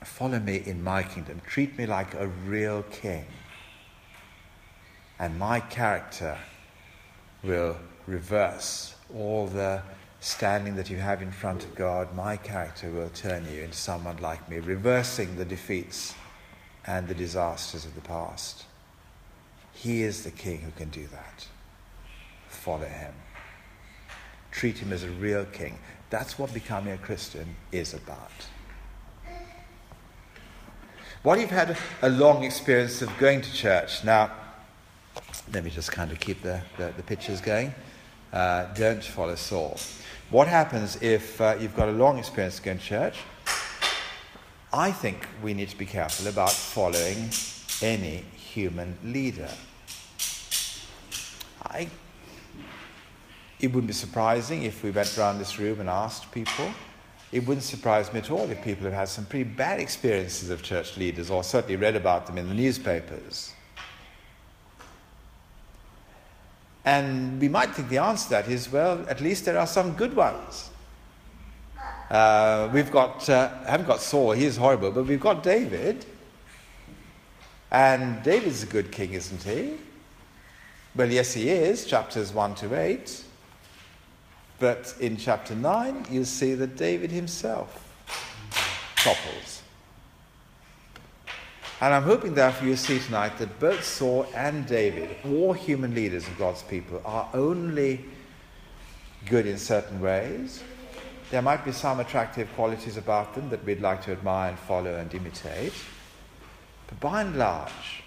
Follow 0.04 0.39
me 0.39 0.62
in 0.65 0.84
my 0.84 1.04
kingdom. 1.04 1.41
Treat 1.45 1.78
me 1.78 1.86
like 1.86 2.13
a 2.13 2.28
real 2.28 2.84
king. 2.84 3.26
And 5.17 5.39
my 5.39 5.60
character 5.60 6.38
will 7.43 7.78
reverse 8.06 8.95
all 9.15 9.48
the 9.48 9.82
standing 10.19 10.76
that 10.76 10.89
you 10.89 10.98
have 10.98 11.21
in 11.21 11.32
front 11.32 11.63
of 11.63 11.76
God. 11.76 12.13
My 12.15 12.38
character 12.38 12.89
will 12.89 13.10
turn 13.10 13.45
you 13.52 13.62
into 13.62 13.78
someone 13.78 14.17
like 14.17 14.50
me, 14.50 14.58
reversing 14.60 15.36
the 15.36 15.45
defeats 15.45 16.15
and 16.86 17.08
the 17.08 17.13
disasters 17.13 17.86
of 17.86 17.95
the 17.95 18.02
past. 18.02 18.65
He 19.74 20.04
is 20.04 20.24
the 20.24 20.32
king 20.32 20.62
who 20.62 20.71
can 20.71 20.89
do 20.89 21.08
that. 21.08 21.48
Follow 22.48 22.86
him. 22.86 23.13
Treat 24.52 24.78
him 24.78 24.93
as 24.93 25.04
a 25.04 25.10
real 25.10 25.45
king. 25.45 25.78
That's 26.10 26.38
what 26.38 26.54
becoming 26.54 26.94
a 26.94 26.98
Christian 26.98 27.56
is 27.72 27.94
about. 27.94 28.32
What 31.24 31.39
you've 31.39 31.50
had 31.50 31.76
a 32.02 32.10
long 32.10 32.44
experience 32.44 33.02
of 33.02 33.10
going 33.18 33.41
to 33.41 33.52
church. 33.52 34.04
Now, 34.04 34.32
let 35.52 35.63
me 35.63 35.72
just 35.72 35.91
kind 35.91 36.12
of 36.12 36.20
keep 36.20 36.41
the, 36.44 36.62
the, 36.78 36.94
the 36.98 37.04
pictures 37.04 37.41
going. 37.41 37.74
Uh, 38.32 38.65
don't 38.74 39.04
follow 39.04 39.36
Saul. 39.36 39.78
What 40.30 40.48
happens 40.48 41.02
if 41.02 41.39
uh, 41.41 41.56
you've 41.60 41.76
got 41.76 41.89
a 41.89 41.94
long 41.94 42.20
experience 42.20 42.60
going 42.60 42.78
to 42.78 42.84
church? 42.84 43.18
I 44.74 44.91
think 44.91 45.28
we 45.41 45.54
need 45.54 45.70
to 45.70 45.78
be 45.78 45.86
careful 45.86 46.28
about 46.28 46.52
following 46.52 47.30
any 47.82 48.26
human 48.36 48.98
leader. 49.04 49.50
I, 51.63 51.89
it 53.60 53.68
wouldn't 53.68 53.88
be 53.88 53.94
surprising 53.94 54.63
if 54.63 54.84
we 54.84 54.91
went 54.91 55.18
around 55.18 55.39
this 55.39 55.58
room 55.58 55.80
and 55.80 55.89
asked 55.89 56.32
people. 56.32 56.70
It 57.32 57.46
wouldn't 57.48 57.63
surprise 57.63 58.12
me 58.13 58.20
at 58.20 58.32
all 58.32 58.50
if 58.50 58.63
people 58.63 58.86
have 58.86 58.94
had 58.94 59.10
some 59.10 59.26
pretty 59.26 59.44
bad 59.44 59.80
experiences 59.80 60.50
of 60.50 60.62
church 60.62 60.98
leaders 60.98 61.30
or 61.30 61.44
certainly 61.44 61.76
read 61.76 61.96
about 61.96 62.28
them 62.28 62.38
in 62.38 62.48
the 62.48 62.54
newspapers. 62.54 63.52
And 66.86 67.41
we 67.41 67.50
might 67.50 67.74
think 67.74 67.89
the 67.89 67.98
answer 67.98 68.26
to 68.26 68.30
that 68.32 68.48
is 68.48 68.72
well, 68.72 69.04
at 69.10 69.20
least 69.20 69.46
there 69.46 69.58
are 69.58 69.68
some 69.68 69.94
good 69.94 70.15
ones. 70.15 70.70
Uh, 72.10 72.70
we've 72.72 72.91
got, 72.91 73.28
uh, 73.28 73.50
haven't 73.65 73.88
got 73.88 74.00
Saul, 74.00 74.34
he 74.34 74.46
is 74.46 74.58
horrible, 74.58 74.91
but 74.91 75.06
we've 75.06 75.20
got 75.20 75.41
David. 75.41 76.06
And 77.72 78.22
David's 78.22 78.62
a 78.62 78.68
good 78.68 78.91
king, 78.91 79.13
isn't 79.13 79.41
he? 79.41 79.78
Well, 80.96 81.12
yes, 81.12 81.34
he 81.34 81.50
is, 81.50 81.86
chapters 81.86 82.32
1 82.32 82.56
to 82.56 82.80
8. 82.80 83.25
But 84.60 84.96
in 85.00 85.18
chapter 85.18 85.56
9, 85.56 86.08
you 86.10 86.24
see 86.24 86.54
that 86.56 86.78
David 86.78 87.12
himself 87.12 87.82
topples. 88.96 89.62
And 91.82 91.94
I'm 91.94 92.04
hoping, 92.04 92.34
therefore, 92.36 92.68
you 92.68 92.78
see 92.78 93.00
tonight 93.00 93.38
that 93.38 93.60
both 93.60 93.84
Saul 93.84 94.26
and 94.34 94.65
David, 94.65 95.10
all 95.26 95.52
human 95.52 95.94
leaders 95.94 96.26
of 96.28 96.38
God's 96.38 96.63
people, 96.63 97.02
are 97.04 97.30
only 97.34 98.06
good 99.26 99.46
in 99.46 99.58
certain 99.58 100.00
ways. 100.00 100.63
There 101.32 101.41
might 101.41 101.65
be 101.65 101.72
some 101.72 102.00
attractive 102.00 102.48
qualities 102.56 102.98
about 102.98 103.36
them 103.36 103.50
that 103.50 103.65
we'd 103.65 103.82
like 103.82 104.04
to 104.04 104.12
admire 104.13 104.52
and 104.52 104.60
follow 104.60 104.96
and 104.96 105.13
imitate. 105.13 105.74
But 106.88 107.00
by 107.00 107.22
and 107.22 107.36
large, 107.36 108.04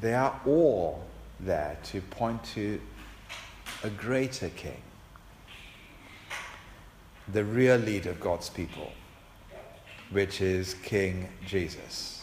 they 0.00 0.14
are 0.14 0.40
all 0.46 1.04
there 1.40 1.76
to 1.84 2.00
point 2.00 2.42
to 2.54 2.80
a 3.82 3.90
greater 3.90 4.48
king, 4.50 4.80
the 7.32 7.44
real 7.44 7.76
leader 7.76 8.10
of 8.10 8.20
God's 8.20 8.50
people, 8.50 8.92
which 10.10 10.40
is 10.40 10.74
King 10.82 11.28
Jesus. 11.46 12.22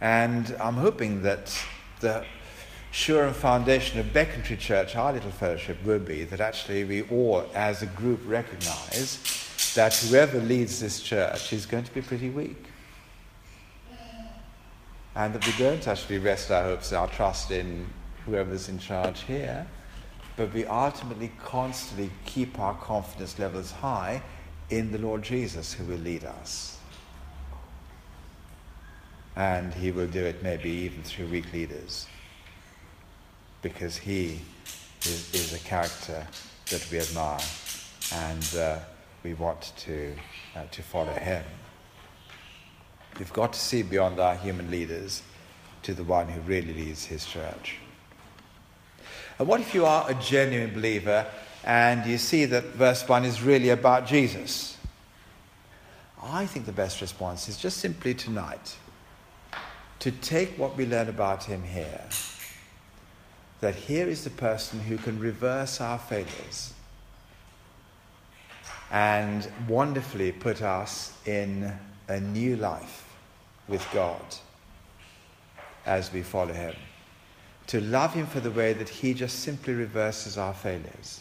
And 0.00 0.56
I'm 0.60 0.74
hoping 0.74 1.22
that 1.22 1.56
the 2.00 2.24
sure 2.90 3.26
and 3.26 3.34
foundation 3.34 3.98
of 3.98 4.06
Becontree 4.06 4.58
Church, 4.58 4.94
our 4.96 5.12
little 5.12 5.30
fellowship, 5.30 5.78
will 5.84 5.98
be 5.98 6.24
that 6.24 6.40
actually 6.40 6.84
we 6.84 7.02
all, 7.02 7.48
as 7.54 7.82
a 7.82 7.86
group, 7.86 8.20
recognize 8.24 9.18
that 9.74 9.94
whoever 9.94 10.38
leads 10.40 10.80
this 10.80 11.00
church 11.00 11.52
is 11.52 11.66
going 11.66 11.84
to 11.84 11.92
be 11.92 12.00
pretty 12.00 12.30
weak. 12.30 12.64
And 15.16 15.34
that 15.34 15.44
we 15.44 15.52
don't 15.58 15.86
actually 15.88 16.18
rest 16.18 16.50
our 16.52 16.62
hopes 16.62 16.92
our 16.92 17.08
trust 17.08 17.50
in 17.50 17.86
whoever's 18.24 18.68
in 18.68 18.78
charge 18.78 19.22
here, 19.22 19.66
but 20.38 20.54
we 20.54 20.64
ultimately 20.66 21.32
constantly 21.44 22.10
keep 22.24 22.60
our 22.60 22.74
confidence 22.74 23.40
levels 23.40 23.72
high 23.72 24.22
in 24.70 24.92
the 24.92 24.98
Lord 24.98 25.20
Jesus 25.20 25.72
who 25.72 25.84
will 25.84 25.98
lead 25.98 26.24
us. 26.24 26.78
And 29.34 29.74
he 29.74 29.90
will 29.90 30.06
do 30.06 30.24
it 30.24 30.40
maybe 30.40 30.70
even 30.70 31.02
through 31.02 31.26
weak 31.26 31.52
leaders 31.52 32.06
because 33.62 33.96
he 33.96 34.40
is, 35.02 35.34
is 35.34 35.54
a 35.54 35.58
character 35.58 36.24
that 36.70 36.88
we 36.92 37.00
admire 37.00 37.40
and 38.12 38.54
uh, 38.56 38.78
we 39.24 39.34
want 39.34 39.72
to, 39.78 40.14
uh, 40.54 40.62
to 40.70 40.82
follow 40.84 41.14
him. 41.14 41.42
We've 43.18 43.32
got 43.32 43.54
to 43.54 43.58
see 43.58 43.82
beyond 43.82 44.20
our 44.20 44.36
human 44.36 44.70
leaders 44.70 45.22
to 45.82 45.94
the 45.94 46.04
one 46.04 46.28
who 46.28 46.40
really 46.42 46.74
leads 46.74 47.06
his 47.06 47.26
church. 47.26 47.78
And 49.38 49.46
what 49.46 49.60
if 49.60 49.74
you 49.74 49.86
are 49.86 50.10
a 50.10 50.14
genuine 50.14 50.74
believer 50.74 51.26
and 51.64 52.04
you 52.06 52.18
see 52.18 52.44
that 52.46 52.64
verse 52.64 53.06
1 53.08 53.24
is 53.24 53.42
really 53.42 53.70
about 53.70 54.06
Jesus? 54.06 54.76
I 56.22 56.46
think 56.46 56.66
the 56.66 56.72
best 56.72 57.00
response 57.00 57.48
is 57.48 57.56
just 57.56 57.78
simply 57.78 58.14
tonight 58.14 58.76
to 60.00 60.10
take 60.10 60.58
what 60.58 60.76
we 60.76 60.86
learn 60.86 61.08
about 61.08 61.44
him 61.44 61.62
here. 61.62 62.04
That 63.60 63.74
here 63.74 64.08
is 64.08 64.24
the 64.24 64.30
person 64.30 64.80
who 64.80 64.96
can 64.96 65.18
reverse 65.18 65.80
our 65.80 65.98
failures 65.98 66.72
and 68.90 69.48
wonderfully 69.68 70.32
put 70.32 70.62
us 70.62 71.12
in 71.26 71.72
a 72.08 72.20
new 72.20 72.56
life 72.56 73.04
with 73.68 73.86
God 73.92 74.22
as 75.84 76.12
we 76.12 76.22
follow 76.22 76.52
him. 76.52 76.74
To 77.68 77.80
love 77.82 78.14
him 78.14 78.26
for 78.26 78.40
the 78.40 78.50
way 78.50 78.72
that 78.72 78.88
he 78.88 79.14
just 79.14 79.40
simply 79.40 79.74
reverses 79.74 80.38
our 80.38 80.54
failures. 80.54 81.20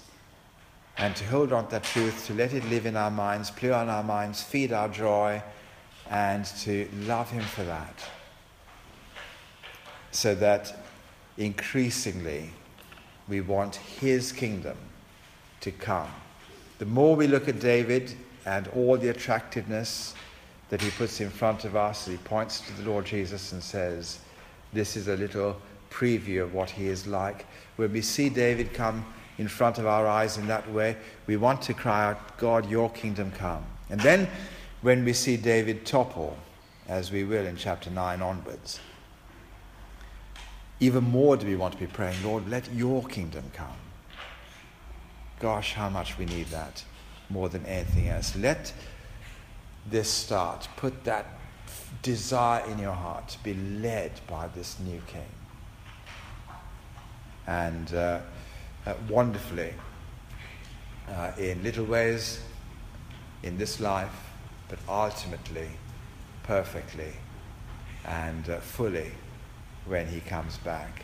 And 0.98 1.16
to 1.18 1.26
hold 1.26 1.54
on 1.54 1.66
to 1.66 1.72
that 1.72 1.84
truth, 1.84 2.26
to 2.28 2.34
let 2.34 2.54
it 2.54 2.66
live 2.70 2.86
in 2.86 2.96
our 2.96 3.12
minds, 3.12 3.52
play 3.52 3.72
on 3.72 3.90
our 3.90 4.04
minds, 4.04 4.42
feed 4.42 4.72
our 4.72 4.90
joy, 4.90 5.44
and 6.10 6.46
to 6.46 6.90
love 7.02 7.30
him 7.30 7.44
for 7.44 7.64
that. 7.66 8.02
So 10.12 10.34
that 10.36 10.74
increasingly 11.38 12.50
we 13.28 13.42
want 13.42 13.76
his 13.76 14.32
kingdom 14.32 14.78
to 15.62 15.72
come. 15.72 16.10
The 16.80 16.86
more 16.86 17.16
we 17.16 17.28
look 17.28 17.48
at 17.48 17.60
David 17.60 18.14
and 18.46 18.68
all 18.70 18.98
the 18.98 19.10
attractiveness 19.10 20.16
that 20.70 20.82
he 20.82 20.90
puts 20.92 21.20
in 21.20 21.30
front 21.30 21.66
of 21.66 21.76
us, 21.76 22.08
he 22.08 22.18
points 22.18 22.62
to 22.62 22.74
the 22.74 22.90
Lord 22.90 23.06
Jesus 23.06 23.52
and 23.52 23.62
says, 23.62 24.20
This 24.72 24.96
is 24.96 25.10
a 25.10 25.18
little 25.18 25.58
preview 25.89 26.43
of 26.43 26.54
what 26.54 26.69
he 26.71 26.88
is 26.88 27.08
like. 27.08 27.45
When 27.76 27.93
we 27.93 28.02
see 28.02 28.30
David 28.30 28.73
come 28.73 29.06
in 29.38 29.47
front 29.47 29.78
of 29.78 29.86
our 29.86 30.08
eyes 30.08 30.38
in 30.38 30.47
that 30.47 30.71
way, 30.71 30.97
we 31.28 31.38
want 31.38 31.62
to 31.63 31.73
cry 31.73 32.06
out, 32.06 32.38
God, 32.38 32.69
your 32.69 32.89
kingdom 32.89 33.32
come. 33.32 33.63
And 33.89 34.00
then 34.02 34.30
when 34.82 35.06
we 35.06 35.13
see 35.13 35.38
David 35.38 35.86
topple, 35.86 36.38
as 36.88 37.12
we 37.12 37.23
will 37.23 37.45
in 37.45 37.56
chapter 37.56 37.89
9 37.89 38.21
onwards, 38.21 38.80
even 40.80 41.04
more 41.04 41.38
do 41.38 41.47
we 41.47 41.56
want 41.56 41.73
to 41.73 41.80
be 41.80 41.88
praying, 41.88 42.23
Lord, 42.23 42.47
let 42.50 42.71
your 42.73 43.04
kingdom 43.06 43.43
come. 43.54 43.78
Gosh, 45.39 45.73
how 45.73 45.89
much 45.89 46.17
we 46.17 46.26
need 46.26 46.47
that 46.47 46.84
more 47.30 47.50
than 47.50 47.65
anything 47.65 48.08
else. 48.08 48.36
Let 48.36 48.73
this 49.89 50.10
start. 50.10 50.67
Put 50.78 51.04
that 51.04 51.26
desire 52.02 52.65
in 52.65 52.80
your 52.80 52.93
heart 52.93 53.30
to 53.30 53.43
be 53.43 53.54
led 53.54 54.12
by 54.28 54.47
this 54.47 54.80
new 54.80 55.02
king. 55.08 55.37
And 57.48 57.94
uh, 57.94 58.20
uh, 58.86 58.94
wonderfully, 59.10 59.74
uh, 61.10 61.32
in 61.38 61.64
little 61.64 61.86
ways, 61.86 62.42
in 63.44 63.58
this 63.58 63.80
life, 63.80 64.12
but 64.70 64.80
ultimately, 64.90 65.70
perfectly, 66.44 67.14
and 68.06 68.50
uh, 68.50 68.60
fully 68.60 69.12
when 69.86 70.08
he 70.08 70.20
comes 70.22 70.58
back. 70.60 71.04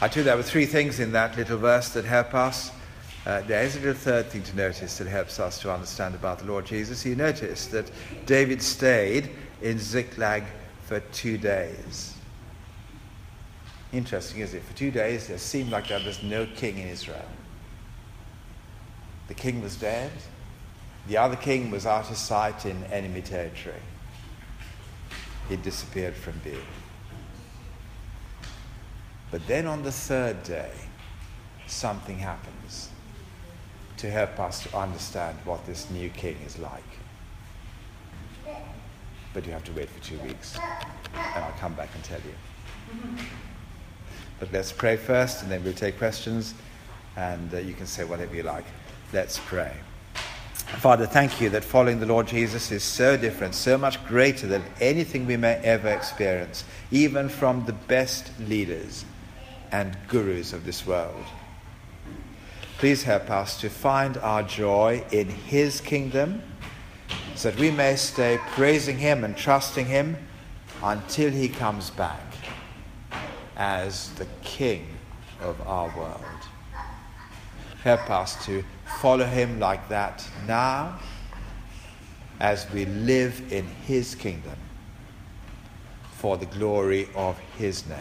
I 0.00 0.08
told 0.08 0.16
you 0.16 0.22
there 0.24 0.36
were 0.36 0.42
three 0.42 0.66
things 0.66 1.00
in 1.00 1.12
that 1.12 1.36
little 1.36 1.58
verse 1.58 1.90
that 1.90 2.04
help 2.04 2.34
us. 2.34 2.72
Uh, 3.26 3.42
there 3.42 3.62
is 3.62 3.76
a 3.76 3.80
little 3.80 3.94
third 3.94 4.26
thing 4.26 4.42
to 4.42 4.56
notice 4.56 4.98
that 4.98 5.06
helps 5.06 5.38
us 5.38 5.60
to 5.60 5.72
understand 5.72 6.14
about 6.14 6.38
the 6.38 6.46
Lord 6.46 6.66
Jesus. 6.66 7.04
You 7.04 7.14
notice 7.14 7.66
that 7.66 7.90
David 8.26 8.62
stayed 8.62 9.30
in 9.60 9.78
Ziklag 9.78 10.44
for 10.82 11.00
two 11.00 11.36
days. 11.36 12.17
Interesting, 13.92 14.40
is 14.40 14.52
it? 14.52 14.62
For 14.64 14.76
two 14.76 14.90
days, 14.90 15.30
it 15.30 15.38
seemed 15.38 15.70
like 15.70 15.88
there 15.88 16.00
was 16.04 16.22
no 16.22 16.46
king 16.46 16.78
in 16.78 16.88
Israel. 16.88 17.24
The 19.28 19.34
king 19.34 19.62
was 19.62 19.76
dead. 19.76 20.12
The 21.06 21.16
other 21.16 21.36
king 21.36 21.70
was 21.70 21.86
out 21.86 22.10
of 22.10 22.16
sight 22.18 22.66
in 22.66 22.84
enemy 22.84 23.22
territory. 23.22 23.80
He 25.48 25.56
disappeared 25.56 26.14
from 26.14 26.34
view. 26.40 26.60
But 29.30 29.46
then 29.46 29.66
on 29.66 29.82
the 29.82 29.92
third 29.92 30.42
day, 30.42 30.72
something 31.66 32.18
happens 32.18 32.90
to 33.98 34.10
help 34.10 34.38
us 34.38 34.62
to 34.64 34.76
understand 34.76 35.38
what 35.44 35.64
this 35.66 35.90
new 35.90 36.10
king 36.10 36.36
is 36.46 36.58
like. 36.58 36.82
But 39.32 39.46
you 39.46 39.52
have 39.52 39.64
to 39.64 39.72
wait 39.72 39.88
for 39.88 40.02
two 40.02 40.18
weeks, 40.20 40.58
and 41.14 41.44
I'll 41.44 41.58
come 41.58 41.74
back 41.74 41.90
and 41.94 42.04
tell 42.04 42.20
you. 42.20 43.24
But 44.40 44.52
let's 44.52 44.70
pray 44.70 44.96
first, 44.96 45.42
and 45.42 45.50
then 45.50 45.64
we'll 45.64 45.72
take 45.72 45.98
questions, 45.98 46.54
and 47.16 47.52
uh, 47.52 47.58
you 47.58 47.74
can 47.74 47.86
say 47.86 48.04
whatever 48.04 48.36
you 48.36 48.44
like. 48.44 48.64
Let's 49.12 49.38
pray. 49.38 49.72
Father, 50.54 51.06
thank 51.06 51.40
you 51.40 51.48
that 51.50 51.64
following 51.64 51.98
the 51.98 52.06
Lord 52.06 52.28
Jesus 52.28 52.70
is 52.70 52.84
so 52.84 53.16
different, 53.16 53.54
so 53.54 53.76
much 53.78 54.04
greater 54.06 54.46
than 54.46 54.62
anything 54.80 55.26
we 55.26 55.36
may 55.36 55.54
ever 55.54 55.88
experience, 55.88 56.62
even 56.90 57.28
from 57.28 57.64
the 57.64 57.72
best 57.72 58.30
leaders 58.38 59.04
and 59.72 59.96
gurus 60.08 60.52
of 60.52 60.64
this 60.64 60.86
world. 60.86 61.24
Please 62.78 63.02
help 63.02 63.28
us 63.30 63.60
to 63.60 63.68
find 63.68 64.18
our 64.18 64.44
joy 64.44 65.02
in 65.10 65.28
His 65.28 65.80
kingdom 65.80 66.42
so 67.34 67.50
that 67.50 67.58
we 67.58 67.72
may 67.72 67.96
stay 67.96 68.38
praising 68.52 68.98
Him 68.98 69.24
and 69.24 69.36
trusting 69.36 69.86
Him 69.86 70.16
until 70.82 71.30
He 71.30 71.48
comes 71.48 71.90
back 71.90 72.27
as 73.58 74.10
the 74.14 74.26
King 74.42 74.86
of 75.40 75.60
our 75.66 75.88
world. 75.96 76.22
Help 77.82 78.08
us 78.10 78.44
to 78.46 78.64
follow 79.00 79.24
Him 79.26 79.58
like 79.60 79.88
that 79.88 80.26
now 80.46 80.98
as 82.40 82.70
we 82.72 82.86
live 82.86 83.52
in 83.52 83.66
His 83.66 84.14
kingdom 84.14 84.56
for 86.12 86.36
the 86.36 86.46
glory 86.46 87.08
of 87.14 87.38
His 87.56 87.86
name. 87.88 87.98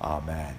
Amen. 0.00 0.54